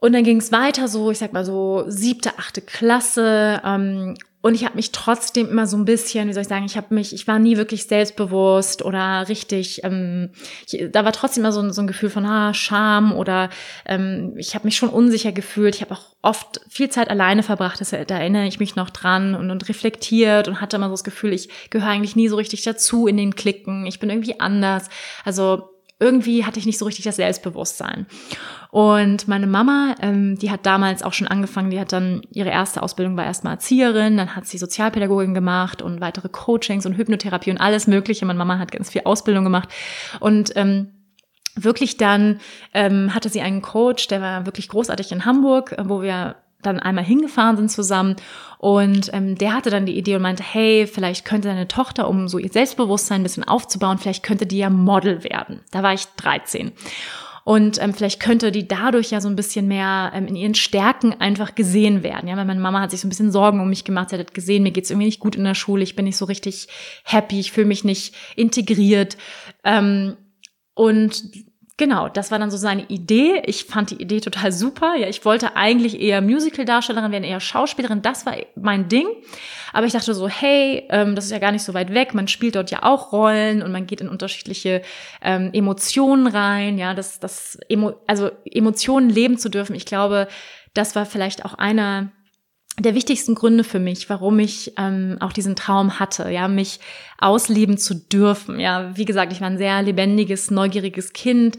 [0.02, 3.62] und dann ging es weiter, so, ich sag mal so siebte, achte Klasse.
[3.65, 6.78] Ähm, und ich habe mich trotzdem immer so ein bisschen, wie soll ich sagen, ich
[6.78, 10.30] habe mich, ich war nie wirklich selbstbewusst oder richtig, ähm,
[10.65, 13.49] ich, da war trotzdem immer so, so ein Gefühl von ah, Scham oder
[13.86, 15.75] ähm, ich habe mich schon unsicher gefühlt.
[15.75, 19.36] Ich habe auch oft viel Zeit alleine verbracht, das, da erinnere ich mich noch dran
[19.36, 22.63] und, und reflektiert und hatte immer so das Gefühl, ich gehöre eigentlich nie so richtig
[22.63, 24.88] dazu in den Klicken, ich bin irgendwie anders.
[25.25, 28.07] Also irgendwie hatte ich nicht so richtig das Selbstbewusstsein.
[28.71, 32.81] Und meine Mama, ähm, die hat damals auch schon angefangen, die hat dann ihre erste
[32.83, 37.57] Ausbildung war erstmal Erzieherin, dann hat sie Sozialpädagogin gemacht und weitere Coachings und Hypnotherapie und
[37.57, 38.25] alles Mögliche.
[38.25, 39.69] Meine Mama hat ganz viel Ausbildung gemacht
[40.19, 40.93] und ähm,
[41.55, 42.39] wirklich dann
[42.73, 47.04] ähm, hatte sie einen Coach, der war wirklich großartig in Hamburg, wo wir dann einmal
[47.04, 48.15] hingefahren sind zusammen
[48.60, 52.28] und ähm, der hatte dann die Idee und meinte, hey, vielleicht könnte deine Tochter, um
[52.28, 55.62] so ihr Selbstbewusstsein ein bisschen aufzubauen, vielleicht könnte die ja Model werden.
[55.72, 56.74] Da war ich 13.
[57.45, 61.13] Und ähm, vielleicht könnte die dadurch ja so ein bisschen mehr ähm, in ihren Stärken
[61.19, 62.28] einfach gesehen werden.
[62.28, 64.10] Ja, weil meine Mama hat sich so ein bisschen Sorgen um mich gemacht.
[64.10, 65.82] Sie hat gesehen, mir geht's irgendwie nicht gut in der Schule.
[65.82, 66.67] Ich bin nicht so richtig
[67.06, 67.39] happy.
[67.39, 69.17] Ich fühle mich nicht integriert.
[69.63, 70.17] Ähm,
[70.76, 71.24] und
[71.79, 73.41] Genau, das war dann so seine Idee.
[73.45, 74.95] Ich fand die Idee total super.
[74.97, 78.01] Ja, ich wollte eigentlich eher Musical-Darstellerin werden, eher Schauspielerin.
[78.01, 79.07] Das war mein Ding.
[79.71, 82.13] Aber ich dachte so, hey, ähm, das ist ja gar nicht so weit weg.
[82.13, 84.81] Man spielt dort ja auch Rollen und man geht in unterschiedliche
[85.21, 86.77] ähm, Emotionen rein.
[86.77, 89.73] Ja, das, das, Emo also Emotionen leben zu dürfen.
[89.73, 90.27] Ich glaube,
[90.73, 92.11] das war vielleicht auch einer
[92.79, 96.79] der wichtigsten Gründe für mich, warum ich ähm, auch diesen Traum hatte, ja, mich
[97.17, 98.59] ausleben zu dürfen.
[98.59, 101.57] Ja, wie gesagt, ich war ein sehr lebendiges, neugieriges Kind,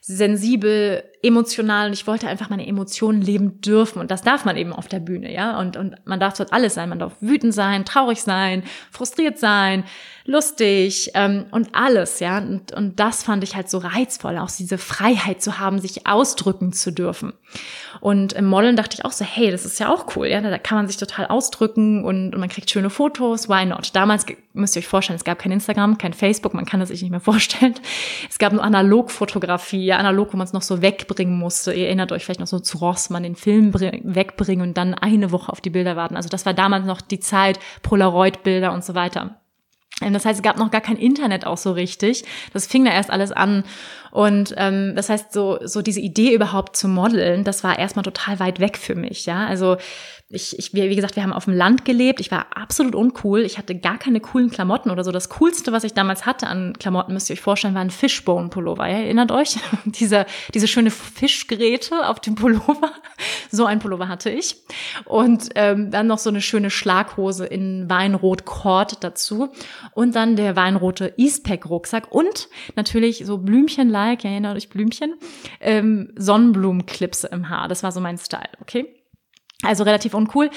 [0.00, 4.72] sensibel, emotional und ich wollte einfach meine Emotionen leben dürfen und das darf man eben
[4.72, 7.84] auf der Bühne, ja, und, und man darf dort alles sein, man darf wütend sein,
[7.84, 9.84] traurig sein, frustriert sein,
[10.26, 14.78] lustig ähm, und alles, ja, und, und das fand ich halt so reizvoll, auch diese
[14.78, 17.32] Freiheit zu haben, sich ausdrücken zu dürfen.
[18.00, 20.58] Und im Modeln dachte ich auch so, hey, das ist ja auch cool, ja, da
[20.58, 23.90] kann man sich total ausdrücken und, und man kriegt schöne Fotos, why not?
[23.94, 27.02] Damals müsst ihr euch vorstellen, es gab kein Instagram, kein Facebook, man kann das sich
[27.02, 27.74] nicht mehr vorstellen.
[28.28, 30.82] Es gab nur Analogfotografie, ja, analog, wo man es noch so
[31.14, 31.72] wegbringen musste.
[31.72, 35.50] Ihr erinnert euch vielleicht noch so zu Rossmann, den Film wegbringen und dann eine Woche
[35.52, 36.16] auf die Bilder warten.
[36.16, 39.40] Also das war damals noch die Zeit, Polaroid-Bilder und so weiter.
[40.02, 42.24] Ähm, das heißt, es gab noch gar kein Internet auch so richtig.
[42.52, 43.64] Das fing da erst alles an.
[44.10, 48.40] Und ähm, das heißt, so, so diese Idee überhaupt zu modeln, das war erstmal total
[48.40, 49.26] weit weg für mich.
[49.26, 49.76] Ja, also
[50.34, 52.20] ich, ich, wie gesagt, wir haben auf dem Land gelebt.
[52.20, 53.40] Ich war absolut uncool.
[53.40, 55.12] Ich hatte gar keine coolen Klamotten oder so.
[55.12, 58.86] Das coolste, was ich damals hatte an Klamotten, müsst ihr euch vorstellen, war ein Fishbone-Pullover.
[58.86, 59.56] Ja, erinnert euch?
[59.84, 62.92] diese, diese schöne Fischgeräte auf dem Pullover.
[63.50, 64.56] so ein Pullover hatte ich.
[65.04, 69.50] Und ähm, dann noch so eine schöne Schlaghose in Weinrot-Cord dazu.
[69.92, 72.12] Und dann der weinrote Eastpack-Rucksack.
[72.12, 75.14] Und natürlich so Blümchen-like, erinnert euch Blümchen,
[75.60, 77.68] ähm, Sonnenblumenclips im Haar.
[77.68, 79.03] Das war so mein Style, okay?
[79.64, 80.50] Also relativ uncool.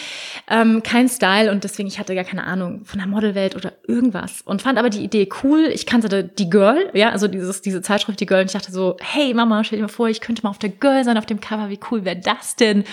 [0.49, 4.41] Ähm, kein Style und deswegen, ich hatte gar keine Ahnung von der Modelwelt oder irgendwas.
[4.41, 5.69] Und fand aber die Idee cool.
[5.73, 8.41] Ich kannte die Girl, ja, also dieses, diese Zeitschrift, die Girl.
[8.41, 10.69] Und ich dachte so, hey Mama, stell dir mal vor, ich könnte mal auf der
[10.69, 11.69] Girl sein, auf dem Cover.
[11.69, 12.83] Wie cool wäre das denn?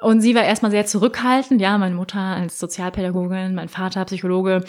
[0.00, 4.64] Und sie war erstmal sehr zurückhaltend, ja, meine Mutter als Sozialpädagogin, mein Vater Psychologe,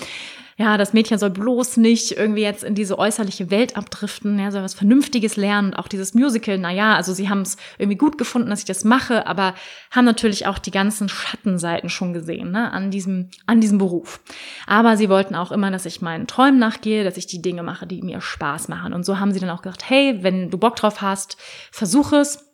[0.57, 4.63] ja, das Mädchen soll bloß nicht irgendwie jetzt in diese äußerliche Welt abdriften, ja, soll
[4.63, 5.69] was Vernünftiges lernen.
[5.69, 8.65] Und auch dieses Musical, na ja, also sie haben es irgendwie gut gefunden, dass ich
[8.65, 9.55] das mache, aber
[9.91, 14.19] haben natürlich auch die ganzen Schattenseiten schon gesehen, ne, an diesem, an diesem Beruf.
[14.67, 17.87] Aber sie wollten auch immer, dass ich meinen Träumen nachgehe, dass ich die Dinge mache,
[17.87, 18.93] die mir Spaß machen.
[18.93, 21.37] Und so haben sie dann auch gesagt, hey, wenn du Bock drauf hast,
[21.71, 22.47] versuch es.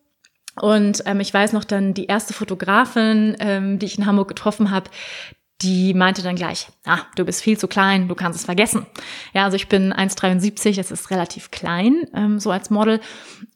[0.60, 4.72] Und ähm, ich weiß noch dann, die erste Fotografin, ähm, die ich in Hamburg getroffen
[4.72, 4.90] habe,
[5.62, 8.86] die meinte dann gleich, ah, du bist viel zu klein, du kannst es vergessen.
[9.34, 13.00] Ja, also ich bin 1,73, das ist relativ klein, ähm, so als Model.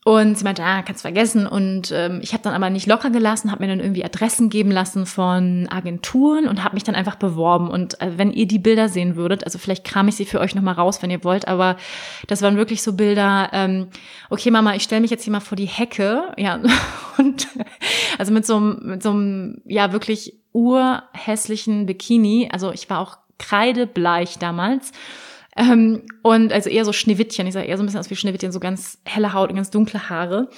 [0.03, 1.45] Und sie meinte, ah, kannst vergessen.
[1.45, 4.71] Und ähm, ich habe dann aber nicht locker gelassen, habe mir dann irgendwie Adressen geben
[4.71, 7.69] lassen von Agenturen und habe mich dann einfach beworben.
[7.69, 10.55] Und äh, wenn ihr die Bilder sehen würdet, also vielleicht kram ich sie für euch
[10.55, 11.77] nochmal raus, wenn ihr wollt, aber
[12.25, 13.89] das waren wirklich so Bilder, ähm,
[14.31, 16.59] okay Mama, ich stelle mich jetzt hier mal vor die Hecke, ja,
[17.19, 17.47] und
[18.17, 22.49] also mit so, mit so einem, ja, wirklich urhässlichen Bikini.
[22.51, 24.91] Also ich war auch kreidebleich damals.
[25.57, 27.47] Ähm, und also eher so Schneewittchen.
[27.47, 29.69] Ich sah eher so ein bisschen aus wie Schneewittchen, so ganz helle Haut und ganz
[29.69, 30.49] dunkle Haare.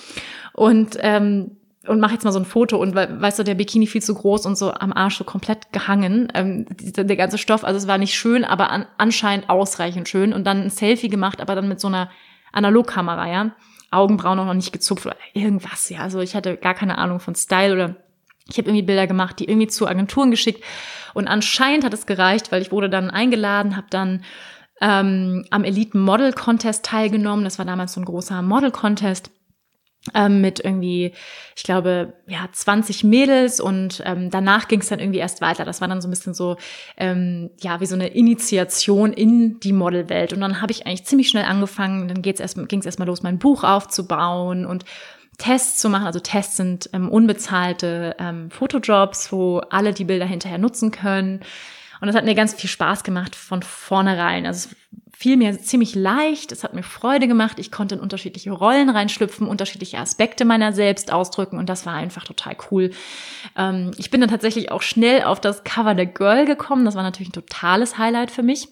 [0.54, 4.02] Und ähm, und mach jetzt mal so ein Foto und weißt du, der Bikini viel
[4.02, 7.88] zu groß und so am Arsch so komplett gehangen, ähm, der ganze Stoff, also es
[7.88, 11.68] war nicht schön, aber an, anscheinend ausreichend schön und dann ein Selfie gemacht, aber dann
[11.68, 12.10] mit so einer
[12.54, 13.52] Analogkamera, ja,
[13.92, 17.74] Augenbrauen noch nicht gezupft oder irgendwas, ja, also ich hatte gar keine Ahnung von Style
[17.74, 17.96] oder
[18.50, 20.64] ich habe irgendwie Bilder gemacht, die irgendwie zu Agenturen geschickt
[21.14, 24.24] und anscheinend hat es gereicht, weil ich wurde dann eingeladen, habe dann
[24.82, 27.46] ähm, am Elite Model Contest teilgenommen.
[27.46, 29.32] Das war damals so ein großer Model Contest
[30.14, 31.14] ähm, mit irgendwie,
[31.56, 35.64] ich glaube, ja, 20 Mädels und ähm, danach ging es dann irgendwie erst weiter.
[35.64, 36.58] Das war dann so ein bisschen so,
[36.98, 40.34] ähm, ja, wie so eine Initiation in die Modelwelt.
[40.34, 43.06] Und dann habe ich eigentlich ziemlich schnell angefangen, dann ging es erst, ging's erst mal
[43.06, 44.84] los, mein Buch aufzubauen und
[45.38, 46.06] Tests zu machen.
[46.06, 51.42] Also Tests sind ähm, unbezahlte ähm, Fotojobs, wo alle die Bilder hinterher nutzen können.
[52.02, 54.46] Und das hat mir ganz viel Spaß gemacht von vornherein.
[54.46, 54.76] Also es
[55.18, 59.48] fiel mir ziemlich leicht, es hat mir Freude gemacht, ich konnte in unterschiedliche Rollen reinschlüpfen,
[59.48, 62.92] unterschiedliche Aspekte meiner selbst ausdrücken und das war einfach total cool.
[63.56, 67.04] Ähm, ich bin dann tatsächlich auch schnell auf das Cover der Girl gekommen, das war
[67.04, 68.68] natürlich ein totales Highlight für mich.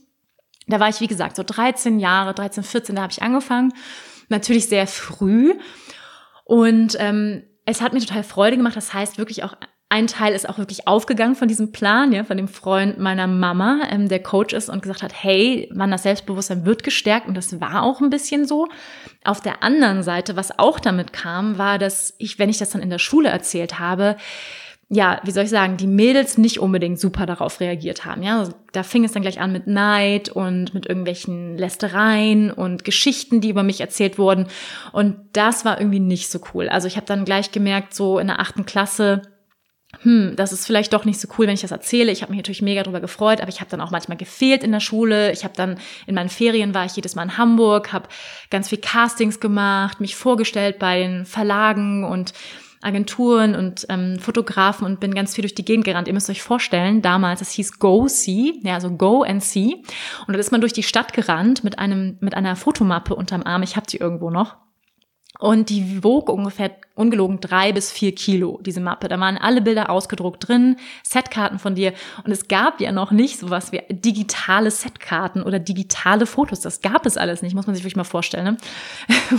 [0.68, 3.74] Da war ich, wie gesagt, so 13 Jahre, 13, 14, da habe ich angefangen.
[4.28, 5.54] Natürlich sehr früh.
[6.52, 8.76] Und ähm, es hat mir total Freude gemacht.
[8.76, 9.56] Das heißt wirklich auch,
[9.88, 13.84] ein Teil ist auch wirklich aufgegangen von diesem Plan, ja, von dem Freund meiner Mama,
[13.90, 17.62] ähm, der Coach ist und gesagt hat, hey, man, das Selbstbewusstsein wird gestärkt und das
[17.62, 18.68] war auch ein bisschen so.
[19.24, 22.82] Auf der anderen Seite, was auch damit kam, war, dass ich, wenn ich das dann
[22.82, 24.18] in der Schule erzählt habe,
[24.94, 28.24] ja, wie soll ich sagen, die Mädels nicht unbedingt super darauf reagiert haben.
[28.24, 32.84] Ja, also da fing es dann gleich an mit Neid und mit irgendwelchen Lästereien und
[32.84, 34.48] Geschichten, die über mich erzählt wurden.
[34.92, 36.68] Und das war irgendwie nicht so cool.
[36.68, 39.22] Also ich habe dann gleich gemerkt, so in der achten Klasse,
[40.02, 42.12] hm, das ist vielleicht doch nicht so cool, wenn ich das erzähle.
[42.12, 44.74] Ich habe mich natürlich mega darüber gefreut, aber ich habe dann auch manchmal gefehlt in
[44.74, 45.32] der Schule.
[45.32, 48.10] Ich habe dann in meinen Ferien war ich jedes Mal in Hamburg, habe
[48.50, 52.34] ganz viel Castings gemacht, mich vorgestellt bei den Verlagen und
[52.82, 56.08] Agenturen und ähm, Fotografen und bin ganz viel durch die Gegend gerannt.
[56.08, 59.84] Ihr müsst euch vorstellen, damals, es hieß Go See, ja, also Go and See.
[60.28, 63.64] Und da ist man durch die Stadt gerannt mit einem, mit einer Fotomappe unterm Arm.
[63.64, 64.58] Ich habe die irgendwo noch.
[65.42, 69.08] Und die wog ungefähr ungelogen drei bis vier Kilo, diese Mappe.
[69.08, 71.94] Da waren alle Bilder ausgedruckt drin, Setkarten von dir.
[72.24, 76.60] Und es gab ja noch nicht sowas wie digitale Setkarten oder digitale Fotos.
[76.60, 78.58] Das gab es alles nicht, muss man sich wirklich mal vorstellen.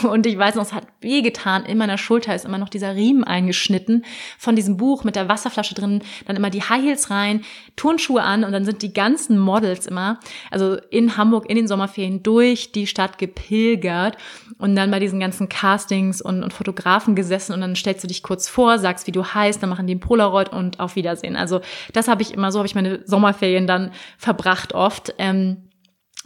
[0.03, 0.09] Ne?
[0.09, 1.65] Und ich weiß noch, es hat wehgetan.
[1.65, 4.05] In meiner Schulter ist immer noch dieser Riemen eingeschnitten
[4.39, 6.03] von diesem Buch mit der Wasserflasche drin.
[6.27, 7.45] Dann immer die High Heels rein,
[7.77, 10.19] Turnschuhe an und dann sind die ganzen Models immer,
[10.51, 14.17] also in Hamburg in den Sommerferien durch die Stadt gepilgert
[14.59, 15.92] und dann bei diesen ganzen Castings
[16.25, 19.63] und, und Fotografen gesessen und dann stellst du dich kurz vor, sagst, wie du heißt,
[19.63, 21.37] dann machen die ein Polaroid und auf Wiedersehen.
[21.37, 21.61] Also
[21.93, 25.15] das habe ich immer, so habe ich meine Sommerferien dann verbracht oft.
[25.19, 25.59] Ähm,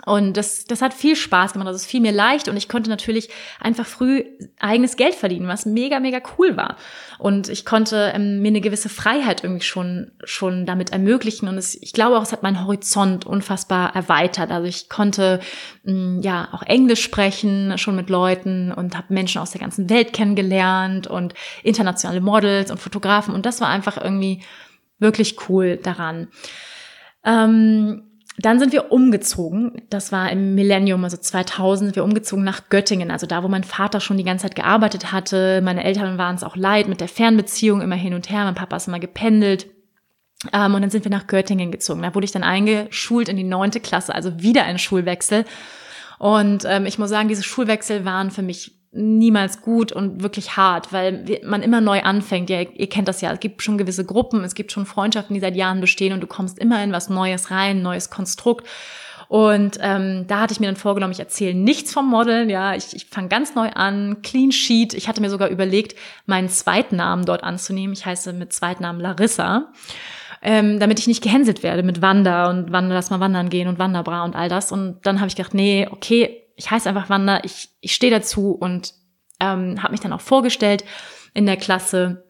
[0.04, 1.68] und das, das hat viel Spaß gemacht.
[1.68, 4.24] Also es fiel mir leicht und ich konnte natürlich einfach früh
[4.58, 6.76] eigenes Geld verdienen, was mega, mega cool war.
[7.18, 11.48] Und ich konnte ähm, mir eine gewisse Freiheit irgendwie schon, schon damit ermöglichen.
[11.48, 14.50] Und es, ich glaube auch, es hat meinen Horizont unfassbar erweitert.
[14.50, 15.40] Also ich konnte
[15.84, 19.88] mh, mm, ja auch Englisch sprechen, schon mit Leuten und habe Menschen aus der ganzen
[19.88, 21.32] Welt kennengelernt und
[21.62, 23.34] internationale Models und Fotografen.
[23.34, 24.42] Und das war einfach irgendwie
[24.98, 26.28] wirklich cool daran.
[27.24, 28.02] Ähm,
[28.38, 29.82] dann sind wir umgezogen.
[29.88, 34.00] Das war im Millennium, also 2000, wir umgezogen nach Göttingen, also da, wo mein Vater
[34.00, 35.62] schon die ganze Zeit gearbeitet hatte.
[35.62, 38.44] Meine Eltern waren es auch leid mit der Fernbeziehung, immer hin und her.
[38.44, 39.66] Mein Papa ist immer gependelt.
[40.52, 42.02] Ähm, und dann sind wir nach Göttingen gezogen.
[42.02, 45.44] Da wurde ich dann eingeschult in die neunte Klasse, also wieder ein Schulwechsel.
[46.18, 50.92] Und ähm, ich muss sagen, diese Schulwechsel waren für mich niemals gut und wirklich hart,
[50.92, 52.50] weil man immer neu anfängt.
[52.50, 53.32] Ja, ihr kennt das ja.
[53.32, 56.26] Es gibt schon gewisse Gruppen, es gibt schon Freundschaften, die seit Jahren bestehen und du
[56.26, 58.66] kommst immer in was Neues rein, neues Konstrukt.
[59.28, 62.94] Und ähm, da hatte ich mir dann vorgenommen, ich erzähle nichts vom Modeln, ja, ich,
[62.94, 64.94] ich fange ganz neu an, Clean Sheet.
[64.94, 67.92] Ich hatte mir sogar überlegt, meinen Zweitnamen dort anzunehmen.
[67.92, 69.72] Ich heiße mit Zweitnamen Larissa.
[70.42, 73.80] Ähm, damit ich nicht gehänselt werde mit Wander und Wander, lass mal wandern gehen und
[73.80, 74.70] Wanderbra und all das.
[74.70, 78.50] Und dann habe ich gedacht, nee, okay, ich heiße einfach Wanda, ich, ich stehe dazu
[78.52, 78.94] und
[79.40, 80.84] ähm, habe mich dann auch vorgestellt
[81.34, 82.24] in der Klasse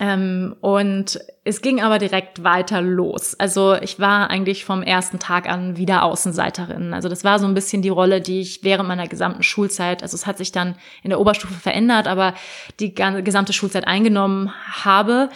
[0.00, 3.36] Ähm, und es ging aber direkt weiter los.
[3.38, 6.92] Also ich war eigentlich vom ersten Tag an wieder Außenseiterin.
[6.92, 10.16] Also das war so ein bisschen die Rolle, die ich während meiner gesamten Schulzeit, also
[10.16, 12.34] es hat sich dann in der Oberstufe verändert, aber
[12.80, 14.52] die gesamte Schulzeit eingenommen
[14.84, 15.28] habe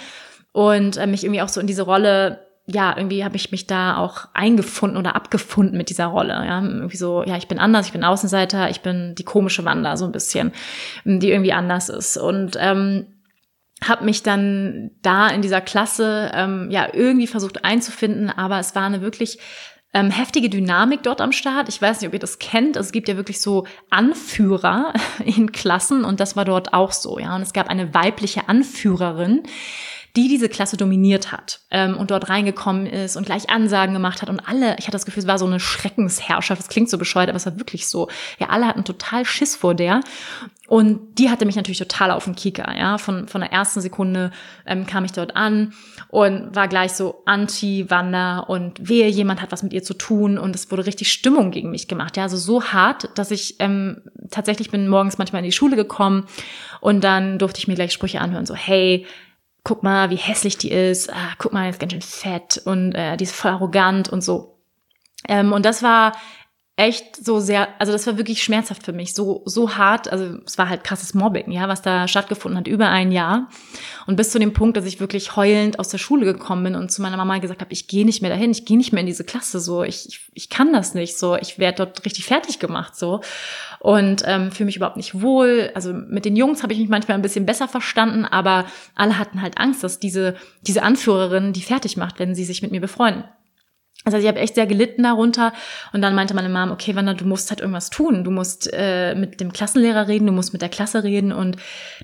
[0.53, 3.97] und äh, mich irgendwie auch so in diese Rolle ja, irgendwie habe ich mich da
[3.97, 6.35] auch eingefunden oder abgefunden mit dieser Rolle.
[6.35, 9.97] Ja, irgendwie so, ja, ich bin anders, ich bin Außenseiter, ich bin die komische Wanda
[9.97, 10.53] so ein bisschen,
[11.05, 12.17] die irgendwie anders ist.
[12.17, 13.07] Und ähm,
[13.83, 18.85] habe mich dann da in dieser Klasse ähm, ja irgendwie versucht einzufinden, aber es war
[18.85, 19.39] eine wirklich
[19.93, 21.69] ähm, heftige Dynamik dort am Start.
[21.69, 22.77] Ich weiß nicht, ob ihr das kennt.
[22.77, 24.93] Es gibt ja wirklich so Anführer
[25.25, 27.35] in Klassen und das war dort auch so, ja.
[27.35, 29.43] Und es gab eine weibliche Anführerin,
[30.17, 34.29] die diese Klasse dominiert hat ähm, und dort reingekommen ist und gleich Ansagen gemacht hat
[34.29, 36.61] und alle, ich hatte das Gefühl, es war so eine Schreckensherrschaft.
[36.61, 38.09] Das klingt so bescheuert, aber es war wirklich so.
[38.39, 40.01] Ja, alle hatten total Schiss vor der
[40.71, 42.97] und die hatte mich natürlich total auf den Kieker, ja.
[42.97, 44.31] Von, von der ersten Sekunde
[44.67, 45.73] ähm, kam ich dort an
[46.09, 50.55] und war gleich so anti-Wander und wehe, jemand hat was mit ihr zu tun und
[50.55, 52.23] es wurde richtig Stimmung gegen mich gemacht, ja.
[52.25, 56.27] Also so hart, dass ich ähm, tatsächlich bin morgens manchmal in die Schule gekommen
[56.81, 59.07] und dann durfte ich mir gleich Sprüche anhören, so, hey,
[59.65, 62.93] guck mal, wie hässlich die ist, ah, guck mal, die ist ganz schön fett und
[62.95, 64.59] äh, die ist voll arrogant und so.
[65.29, 66.13] Ähm, und das war
[66.81, 70.57] echt so sehr, also das war wirklich schmerzhaft für mich, so so hart, also es
[70.57, 73.51] war halt krasses Mobbing, ja, was da stattgefunden hat über ein Jahr
[74.07, 76.91] und bis zu dem Punkt, dass ich wirklich heulend aus der Schule gekommen bin und
[76.91, 79.07] zu meiner Mama gesagt habe, ich gehe nicht mehr dahin, ich gehe nicht mehr in
[79.07, 82.59] diese Klasse, so ich ich, ich kann das nicht, so ich werde dort richtig fertig
[82.59, 83.21] gemacht, so
[83.81, 85.71] und ähm, fühle mich überhaupt nicht wohl.
[85.75, 88.65] Also mit den Jungs habe ich mich manchmal ein bisschen besser verstanden, aber
[88.95, 92.71] alle hatten halt Angst, dass diese diese Anführerin die fertig macht, wenn sie sich mit
[92.71, 93.25] mir befreunden.
[94.05, 95.53] Also ich habe echt sehr gelitten darunter.
[95.93, 98.25] Und dann meinte meine Mom, okay, Wanda, du musst halt irgendwas tun.
[98.25, 101.33] Du musst äh, mit dem Klassenlehrer reden, du musst mit der Klasse reden.
[101.33, 101.57] Und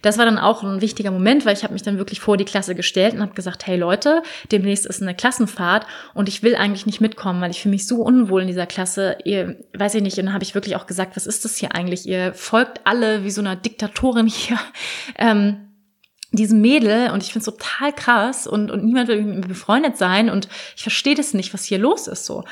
[0.03, 2.44] das war dann auch ein wichtiger Moment, weil ich habe mich dann wirklich vor die
[2.44, 4.22] Klasse gestellt und habe gesagt, hey Leute,
[4.53, 8.03] demnächst ist eine Klassenfahrt und ich will eigentlich nicht mitkommen, weil ich fühle mich so
[8.03, 9.16] unwohl in dieser Klasse.
[9.25, 11.75] Ihr, weiß ich nicht, und dann habe ich wirklich auch gesagt, was ist das hier
[11.75, 12.07] eigentlich?
[12.07, 14.59] Ihr folgt alle wie so einer Diktatorin hier.
[15.18, 15.66] Ähm,
[16.37, 19.96] diesem Mädel und ich finde es total krass und, und niemand will mit mir befreundet
[19.96, 22.44] sein und ich verstehe das nicht, was hier los ist so.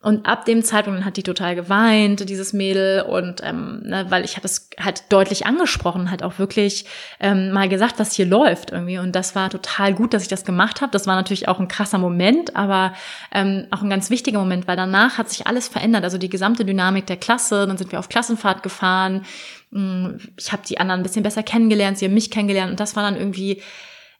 [0.00, 4.36] Und ab dem Zeitpunkt hat die total geweint, dieses Mädel, und ähm, ne, weil ich
[4.36, 6.84] habe es halt deutlich angesprochen, halt auch wirklich
[7.18, 8.98] ähm, mal gesagt, was hier läuft irgendwie.
[8.98, 10.92] Und das war total gut, dass ich das gemacht habe.
[10.92, 12.92] Das war natürlich auch ein krasser Moment, aber
[13.32, 16.04] ähm, auch ein ganz wichtiger Moment, weil danach hat sich alles verändert.
[16.04, 19.24] Also die gesamte Dynamik der Klasse, dann sind wir auf Klassenfahrt gefahren.
[19.72, 22.96] Hm, ich habe die anderen ein bisschen besser kennengelernt, sie haben mich kennengelernt und das
[22.96, 23.62] war dann irgendwie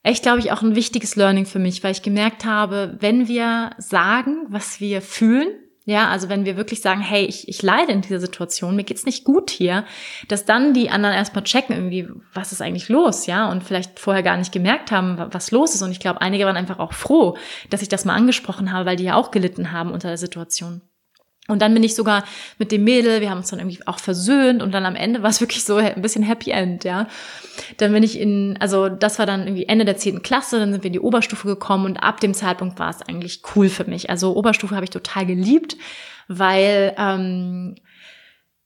[0.03, 3.71] echt, glaube ich, auch ein wichtiges Learning für mich, weil ich gemerkt habe, wenn wir
[3.79, 5.49] sagen, was wir fühlen,
[5.89, 9.07] ja, also wenn wir wirklich sagen, hey, ich, ich leide in dieser Situation, mir geht's
[9.07, 9.87] nicht gut hier,
[10.29, 14.23] dass dann die anderen erstmal checken, irgendwie, was ist eigentlich los, ja, und vielleicht vorher
[14.23, 15.81] gar nicht gemerkt haben, was los ist.
[15.81, 17.39] Und ich glaube, einige waren einfach auch froh,
[17.71, 20.83] dass ich das mal angesprochen habe, weil die ja auch gelitten haben unter der Situation.
[21.49, 22.25] Und dann bin ich sogar
[22.59, 25.31] mit dem Mädel, wir haben uns dann irgendwie auch versöhnt und dann am Ende war
[25.31, 27.09] es wirklich so ein bisschen Happy End, ja.
[27.79, 30.85] Dann bin ich in, also das war dann irgendwie Ende der zehnten Klasse, dann sind
[30.85, 34.11] wir in die Oberstufe gekommen und ab dem Zeitpunkt war es eigentlich cool für mich.
[34.11, 35.77] Also Oberstufe habe ich total geliebt,
[36.29, 37.77] weil ähm,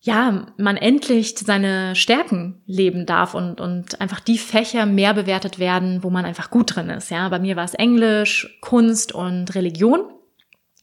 [0.01, 6.03] ja, man endlich seine Stärken leben darf und, und einfach die Fächer mehr bewertet werden,
[6.03, 7.12] wo man einfach gut drin ist.
[7.12, 10.01] Ja, bei mir war es Englisch, Kunst und Religion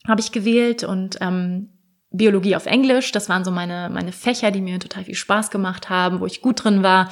[0.07, 1.69] habe ich gewählt und ähm,
[2.11, 3.11] Biologie auf Englisch.
[3.11, 6.41] Das waren so meine, meine Fächer, die mir total viel Spaß gemacht haben, wo ich
[6.41, 7.11] gut drin war.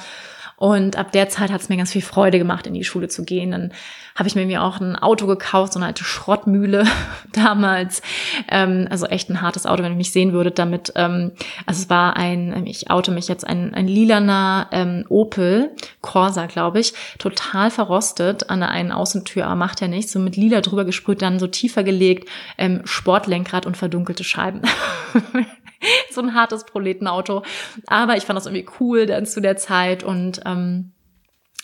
[0.58, 3.24] Und ab der Zeit hat es mir ganz viel Freude gemacht, in die Schule zu
[3.24, 3.52] gehen.
[3.52, 3.72] Dann
[4.16, 6.84] habe ich mir auch ein Auto gekauft, so eine alte Schrottmühle
[7.32, 8.02] damals.
[8.50, 10.92] Ähm, also echt ein hartes Auto, wenn ihr mich sehen würdet damit.
[10.96, 11.30] Ähm,
[11.64, 16.80] also es war ein, ich auto mich jetzt, ein, ein lilaner ähm, Opel Corsa, glaube
[16.80, 20.10] ich, total verrostet an der einen Außentür, aber macht ja nichts.
[20.10, 24.62] So mit lila drüber gesprüht, dann so tiefer gelegt, ähm, Sportlenkrad und verdunkelte Scheiben.
[26.10, 27.42] so ein hartes Proletenauto.
[27.86, 30.92] Aber ich fand das irgendwie cool dann zu der Zeit und ähm,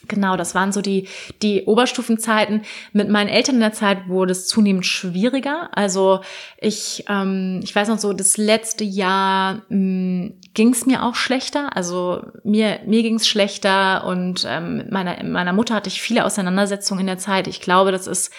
[0.09, 1.09] Genau, das waren so die,
[1.43, 2.63] die Oberstufenzeiten.
[2.93, 5.71] Mit meinen Eltern in der Zeit wurde es zunehmend schwieriger.
[5.73, 6.21] Also
[6.59, 11.77] ich, ähm, ich weiß noch so, das letzte Jahr ging es mir auch schlechter.
[11.77, 16.25] Also mir, mir ging es schlechter und ähm, mit meiner, meiner Mutter hatte ich viele
[16.25, 17.47] Auseinandersetzungen in der Zeit.
[17.47, 18.33] Ich glaube, das ist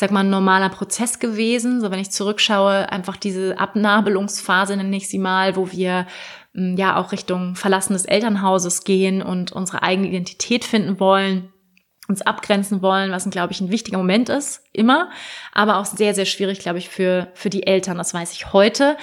[0.00, 1.80] sag mal, ein normaler Prozess gewesen.
[1.80, 6.06] So, wenn ich zurückschaue, einfach diese Abnabelungsphase, nenne ich sie mal, wo wir
[6.54, 11.52] mm, ja auch Richtung Verlassen des Elternhauses gehen und unsere eigene Identität finden wollen
[12.08, 15.10] uns abgrenzen wollen, was, glaube ich, ein wichtiger Moment ist, immer,
[15.52, 18.96] aber auch sehr, sehr schwierig, glaube ich, für, für die Eltern, das weiß ich heute.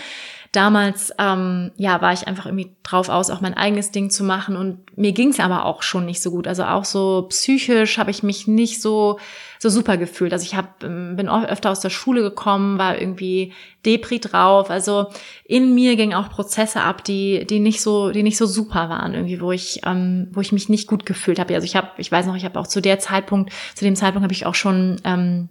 [0.52, 4.56] Damals ähm, ja war ich einfach irgendwie drauf aus, auch mein eigenes Ding zu machen
[4.56, 6.48] und mir ging es aber auch schon nicht so gut.
[6.48, 9.20] Also auch so psychisch habe ich mich nicht so
[9.60, 10.34] so super gefühlt.
[10.34, 13.54] Also ich hab, ähm, bin öfter aus der Schule gekommen, war irgendwie
[13.86, 14.70] Depri drauf.
[14.70, 15.08] Also
[15.46, 19.14] in mir gingen auch Prozesse ab, die die nicht so die nicht so super waren
[19.14, 21.56] irgendwie, wo ich ähm, wo ich mich nicht gut gefühlt habe.
[21.56, 24.24] Also ich habe ich weiß noch, ich habe auch zu der Zeitpunkt zu dem Zeitpunkt
[24.24, 25.50] habe ich auch schon ähm,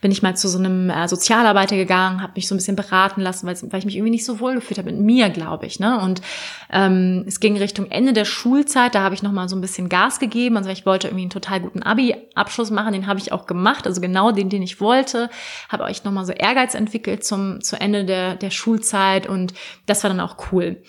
[0.00, 3.20] bin ich mal zu so einem äh, Sozialarbeiter gegangen, habe mich so ein bisschen beraten
[3.20, 5.80] lassen, weil, weil ich mich irgendwie nicht so wohl gefühlt habe mit mir, glaube ich.
[5.80, 6.00] Ne?
[6.00, 6.22] Und
[6.70, 9.88] ähm, es ging Richtung Ende der Schulzeit, da habe ich noch mal so ein bisschen
[9.88, 10.56] Gas gegeben.
[10.56, 14.00] Also ich wollte irgendwie einen total guten Abi-Abschluss machen, den habe ich auch gemacht, also
[14.00, 15.30] genau den, den ich wollte.
[15.68, 19.54] Habe euch noch mal so Ehrgeiz entwickelt zum zu Ende der der Schulzeit und
[19.86, 20.82] das war dann auch cool.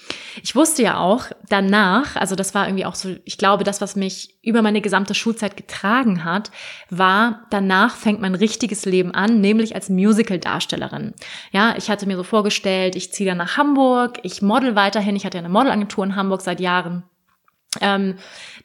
[0.43, 3.95] Ich wusste ja auch danach, also das war irgendwie auch so, ich glaube, das, was
[3.95, 6.51] mich über meine gesamte Schulzeit getragen hat,
[6.89, 8.35] war danach fängt mein
[8.67, 11.13] richtiges Leben an, nämlich als Musical-Darstellerin.
[11.51, 15.25] Ja, ich hatte mir so vorgestellt, ich ziehe dann nach Hamburg, ich model weiterhin, ich
[15.25, 17.03] hatte eine Modelagentur in Hamburg seit Jahren.
[17.79, 18.15] Ähm,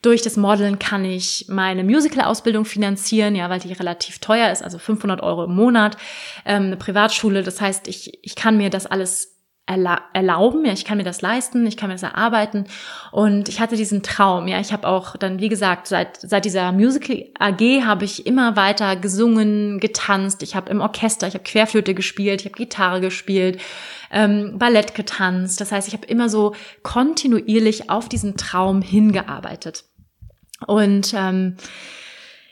[0.01, 4.79] durch das Modeln kann ich meine Musical-Ausbildung finanzieren, ja, weil die relativ teuer ist, also
[4.79, 5.97] 500 Euro im Monat,
[6.45, 7.43] ähm, eine Privatschule.
[7.43, 9.32] Das heißt, ich, ich kann mir das alles
[9.67, 12.65] erlauben, ja, ich kann mir das leisten, ich kann mir das erarbeiten.
[13.13, 16.73] Und ich hatte diesen Traum, ja, ich habe auch dann, wie gesagt, seit, seit dieser
[16.73, 21.95] Musical AG habe ich immer weiter gesungen, getanzt, ich habe im Orchester, ich habe Querflöte
[21.95, 23.61] gespielt, ich habe Gitarre gespielt,
[24.11, 29.85] ähm, Ballett getanzt, das heißt, ich habe immer so kontinuierlich auf diesen Traum hingearbeitet.
[30.67, 31.57] Und ähm,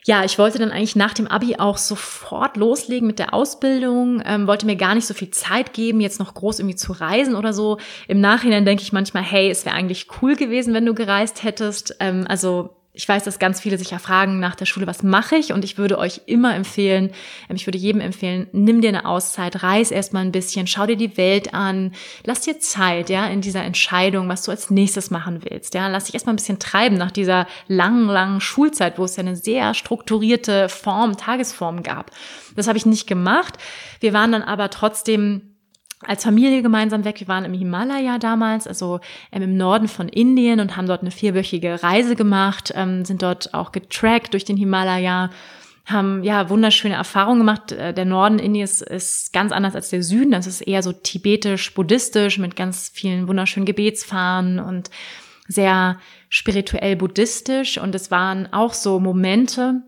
[0.07, 4.47] ja, ich wollte dann eigentlich nach dem Abi auch sofort loslegen mit der Ausbildung, ähm,
[4.47, 7.53] wollte mir gar nicht so viel Zeit geben, jetzt noch groß irgendwie zu reisen oder
[7.53, 7.79] so.
[8.09, 11.97] Im Nachhinein denke ich manchmal, hey, es wäre eigentlich cool gewesen, wenn du gereist hättest.
[12.01, 15.37] Ähm, also ich weiß, dass ganz viele sich ja fragen nach der Schule, was mache
[15.37, 15.53] ich?
[15.53, 17.11] Und ich würde euch immer empfehlen,
[17.49, 20.97] ähm, ich würde jedem empfehlen, nimm dir eine Auszeit, reis erstmal ein bisschen, schau dir
[20.97, 21.93] die Welt an,
[22.25, 26.07] lass dir Zeit, ja, in dieser Entscheidung, was du als nächstes machen willst, ja, lass
[26.07, 29.75] dich erstmal ein bisschen treiben nach dieser langen, langen Schulzeit, wo es ja eine sehr
[29.75, 32.11] strukturierte Form, Tagesform gab.
[32.57, 33.55] Das habe ich nicht gemacht.
[34.01, 35.50] Wir waren dann aber trotzdem
[36.07, 37.21] als Familie gemeinsam weg.
[37.21, 39.01] Wir waren im Himalaya damals, also
[39.33, 43.53] ähm, im Norden von Indien und haben dort eine vierwöchige Reise gemacht, ähm, sind dort
[43.53, 45.31] auch getrackt durch den Himalaya,
[45.85, 47.73] haben ja wunderschöne Erfahrungen gemacht.
[47.73, 50.33] Äh, der Norden Indiens ist ganz anders als der Süden.
[50.33, 54.91] Das ist eher so tibetisch-buddhistisch mit ganz vielen wunderschönen Gebetsfahren und
[55.49, 55.99] sehr
[56.29, 57.77] spirituell buddhistisch.
[57.77, 59.83] Und es waren auch so Momente,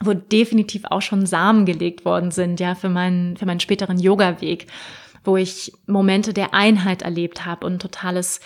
[0.00, 4.66] wo definitiv auch schon Samen gelegt worden sind, ja, für meinen, für meinen späteren Yoga-Weg
[5.24, 8.40] wo ich Momente der Einheit erlebt habe und totales,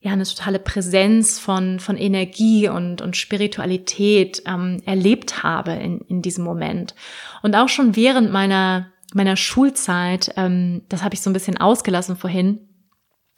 [0.00, 6.22] ja, eine totale Präsenz von, von Energie und, und Spiritualität ähm, erlebt habe in, in
[6.22, 6.94] diesem Moment.
[7.42, 12.16] Und auch schon während meiner, meiner Schulzeit, ähm, das habe ich so ein bisschen ausgelassen
[12.16, 12.66] vorhin,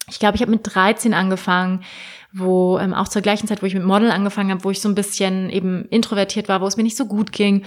[0.09, 1.85] ich glaube, ich habe mit 13 angefangen,
[2.33, 4.89] wo ähm, auch zur gleichen Zeit, wo ich mit Model angefangen habe, wo ich so
[4.89, 7.65] ein bisschen eben introvertiert war, wo es mir nicht so gut ging,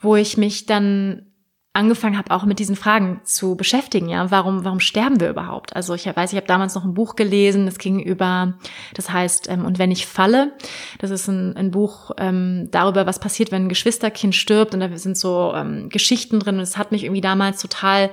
[0.00, 1.26] wo ich mich dann
[1.74, 4.08] angefangen habe, auch mit diesen Fragen zu beschäftigen.
[4.08, 5.74] Ja, warum, warum sterben wir überhaupt?
[5.74, 8.54] Also ich weiß, ich habe damals noch ein Buch gelesen, das ging über,
[8.94, 10.52] das heißt, ähm, und wenn ich falle,
[11.00, 14.72] das ist ein, ein Buch ähm, darüber, was passiert, wenn ein Geschwisterkind stirbt.
[14.72, 16.56] Und da sind so ähm, Geschichten drin.
[16.56, 18.10] Und es hat mich irgendwie damals total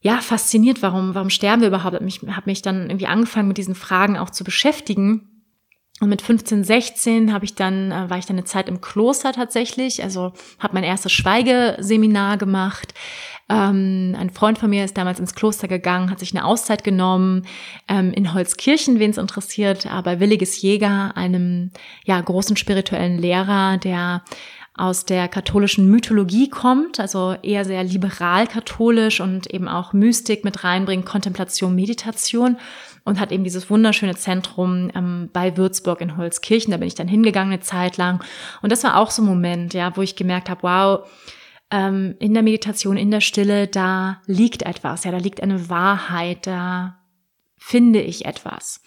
[0.00, 2.00] ja, fasziniert, warum, warum sterben wir überhaupt?
[2.06, 5.33] Ich habe mich dann irgendwie angefangen, mit diesen Fragen auch zu beschäftigen.
[6.00, 9.32] Und mit 15, 16 habe ich dann, äh, war ich dann eine Zeit im Kloster
[9.32, 12.94] tatsächlich, also habe mein erstes Schweigeseminar gemacht.
[13.48, 17.46] Ähm, ein Freund von mir ist damals ins Kloster gegangen, hat sich eine Auszeit genommen
[17.88, 21.70] ähm, in Holzkirchen, wen es interessiert, aber Williges Jäger, einem
[22.04, 24.22] ja großen spirituellen Lehrer, der
[24.76, 30.64] aus der katholischen Mythologie kommt, also eher sehr liberal katholisch und eben auch Mystik mit
[30.64, 32.56] reinbringt, Kontemplation, Meditation
[33.04, 36.70] und hat eben dieses wunderschöne Zentrum ähm, bei Würzburg in Holzkirchen.
[36.70, 38.24] Da bin ich dann hingegangen eine Zeit lang.
[38.62, 41.08] Und das war auch so ein Moment, ja, wo ich gemerkt habe, wow,
[41.70, 46.46] ähm, in der Meditation, in der Stille, da liegt etwas, ja, da liegt eine Wahrheit,
[46.46, 46.98] da
[47.56, 48.82] finde ich etwas.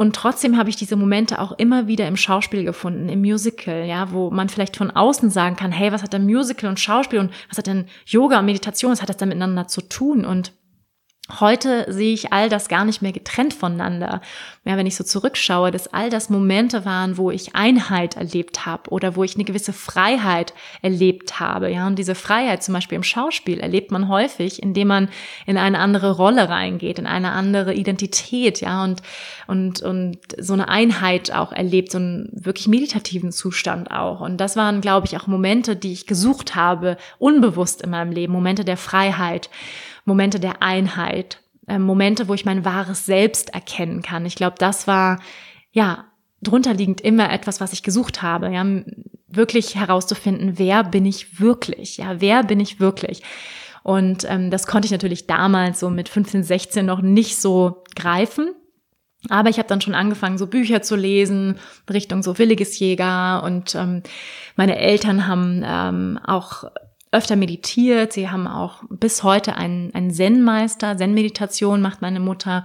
[0.00, 4.12] Und trotzdem habe ich diese Momente auch immer wieder im Schauspiel gefunden, im Musical, ja,
[4.12, 7.32] wo man vielleicht von außen sagen kann, hey, was hat denn Musical und Schauspiel und
[7.48, 10.24] was hat denn Yoga und Meditation, was hat das denn miteinander zu tun?
[10.24, 10.52] Und
[11.40, 14.22] Heute sehe ich all das gar nicht mehr getrennt voneinander.
[14.64, 18.88] Ja, wenn ich so zurückschaue, dass all das Momente waren, wo ich Einheit erlebt habe
[18.90, 21.70] oder wo ich eine gewisse Freiheit erlebt habe.
[21.70, 25.08] Ja, und diese Freiheit zum Beispiel im Schauspiel erlebt man häufig, indem man
[25.44, 29.02] in eine andere Rolle reingeht, in eine andere Identität, ja, und,
[29.46, 34.20] und, und so eine Einheit auch erlebt, so einen wirklich meditativen Zustand auch.
[34.20, 38.32] Und das waren, glaube ich, auch Momente, die ich gesucht habe, unbewusst in meinem Leben,
[38.32, 39.50] Momente der Freiheit.
[40.08, 41.40] Momente der Einheit.
[41.68, 44.26] äh, Momente, wo ich mein wahres Selbst erkennen kann.
[44.26, 45.20] Ich glaube, das war
[45.70, 46.06] ja
[46.42, 48.64] drunter liegend immer etwas, was ich gesucht habe, ja,
[49.28, 53.22] wirklich herauszufinden, wer bin ich wirklich, ja, wer bin ich wirklich.
[53.82, 58.50] Und ähm, das konnte ich natürlich damals so mit 15, 16 noch nicht so greifen.
[59.28, 61.58] Aber ich habe dann schon angefangen, so Bücher zu lesen,
[61.90, 63.42] Richtung so Williges Jäger.
[63.42, 64.02] Und ähm,
[64.56, 66.64] meine Eltern haben ähm, auch
[67.10, 68.12] öfter meditiert.
[68.12, 70.96] Sie haben auch bis heute einen, einen Zen-Meister.
[70.96, 72.64] Zen-Meditation macht meine Mutter.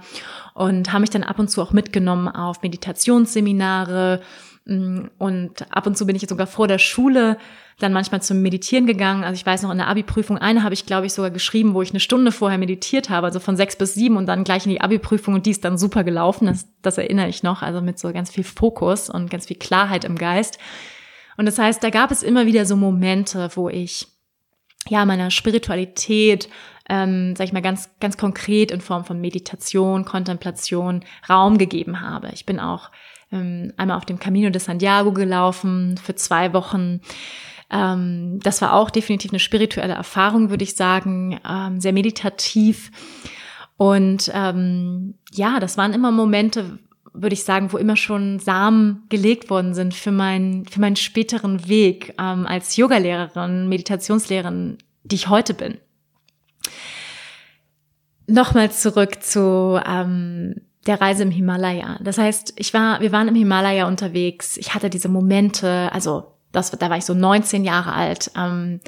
[0.54, 4.20] Und haben mich dann ab und zu auch mitgenommen auf Meditationsseminare.
[4.66, 7.38] Mm, und ab und zu bin ich jetzt sogar vor der Schule
[7.78, 9.24] dann manchmal zum Meditieren gegangen.
[9.24, 11.82] Also ich weiß noch, in der Abi-Prüfung, eine habe ich, glaube ich, sogar geschrieben, wo
[11.82, 14.70] ich eine Stunde vorher meditiert habe, also von sechs bis sieben und dann gleich in
[14.70, 16.46] die Abi-Prüfung und die ist dann super gelaufen.
[16.46, 20.04] Das, das erinnere ich noch, also mit so ganz viel Fokus und ganz viel Klarheit
[20.04, 20.58] im Geist.
[21.36, 24.06] Und das heißt, da gab es immer wieder so Momente, wo ich
[24.88, 26.48] ja meiner Spiritualität,
[26.88, 32.30] ähm, sag ich mal ganz ganz konkret in Form von Meditation, Kontemplation Raum gegeben habe.
[32.32, 32.90] Ich bin auch
[33.32, 37.00] ähm, einmal auf dem Camino de Santiago gelaufen für zwei Wochen
[37.70, 42.90] ähm, das war auch definitiv eine spirituelle Erfahrung, würde ich sagen, ähm, sehr meditativ.
[43.76, 46.78] Und ähm, ja, das waren immer Momente,
[47.14, 51.68] würde ich sagen, wo immer schon Samen gelegt worden sind für meinen für meinen späteren
[51.68, 55.78] Weg ähm, als Yogalehrerin, Meditationslehrerin, die ich heute bin.
[58.26, 60.56] Nochmal zurück zu ähm,
[60.86, 61.98] der Reise im Himalaya.
[62.02, 64.56] Das heißt, ich war, wir waren im Himalaya unterwegs.
[64.56, 68.80] Ich hatte diese Momente, also das, da war ich so 19 Jahre alt, ähm,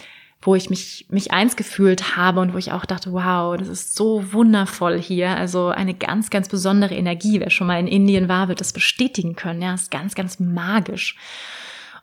[0.46, 3.96] wo ich mich, mich eins gefühlt habe und wo ich auch dachte, wow, das ist
[3.96, 5.36] so wundervoll hier.
[5.36, 7.40] Also eine ganz, ganz besondere Energie.
[7.40, 9.60] Wer schon mal in Indien war, wird das bestätigen können.
[9.60, 11.16] Ja, ist ganz, ganz magisch.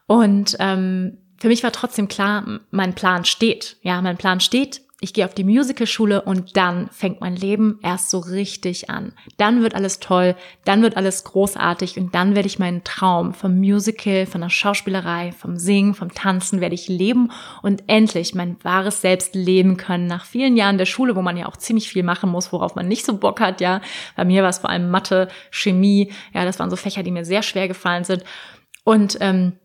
[0.07, 3.77] Und ähm, für mich war trotzdem klar, mein Plan steht.
[3.81, 8.10] Ja, mein Plan steht ich gehe auf die Musicalschule und dann fängt mein Leben erst
[8.10, 9.12] so richtig an.
[9.36, 13.60] Dann wird alles toll, dann wird alles großartig und dann werde ich meinen Traum vom
[13.60, 17.32] Musical, von der Schauspielerei, vom Singen, vom Tanzen werde ich leben
[17.62, 20.08] und endlich mein wahres Selbst leben können.
[20.08, 22.88] Nach vielen Jahren der Schule, wo man ja auch ziemlich viel machen muss, worauf man
[22.88, 23.82] nicht so Bock hat, ja.
[24.16, 27.26] Bei mir war es vor allem Mathe, Chemie, ja, das waren so Fächer, die mir
[27.26, 28.24] sehr schwer gefallen sind.
[28.86, 29.60] Und, ähm,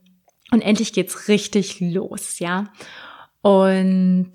[0.50, 2.72] und endlich geht's richtig los, ja.
[3.40, 4.32] Und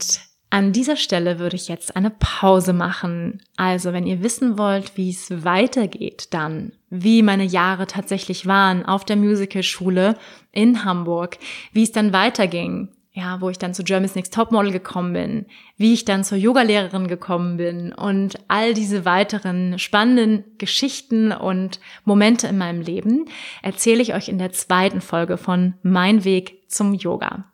[0.54, 3.42] an dieser Stelle würde ich jetzt eine Pause machen.
[3.58, 9.04] Also, wenn ihr wissen wollt, wie es weitergeht, dann, wie meine Jahre tatsächlich waren auf
[9.04, 10.16] der Musicalschule
[10.52, 11.40] in Hamburg,
[11.72, 15.46] wie es dann weiterging, ja, wo ich dann zu Germany's Next Topmodel gekommen bin,
[15.78, 22.46] wie ich dann zur Yogalehrerin gekommen bin und all diese weiteren spannenden Geschichten und Momente
[22.46, 23.26] in meinem Leben
[23.64, 27.46] erzähle ich euch in der zweiten Folge von Mein Weg zum Yoga.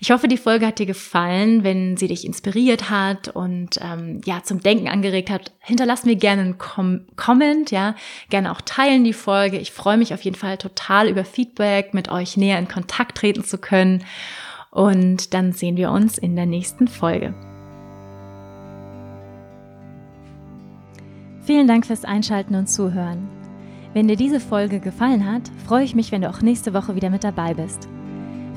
[0.00, 1.64] Ich hoffe, die Folge hat dir gefallen.
[1.64, 6.42] Wenn sie dich inspiriert hat und ähm, ja zum Denken angeregt hat, hinterlass mir gerne
[6.42, 7.94] einen Com Comment, ja,
[8.30, 9.58] gerne auch teilen die Folge.
[9.58, 13.44] Ich freue mich auf jeden Fall total über Feedback, mit euch näher in Kontakt treten
[13.44, 14.04] zu können.
[14.70, 17.34] Und dann sehen wir uns in der nächsten Folge.
[21.42, 23.26] Vielen Dank fürs Einschalten und Zuhören.
[23.94, 27.08] Wenn dir diese Folge gefallen hat, freue ich mich, wenn du auch nächste Woche wieder
[27.08, 27.88] mit dabei bist.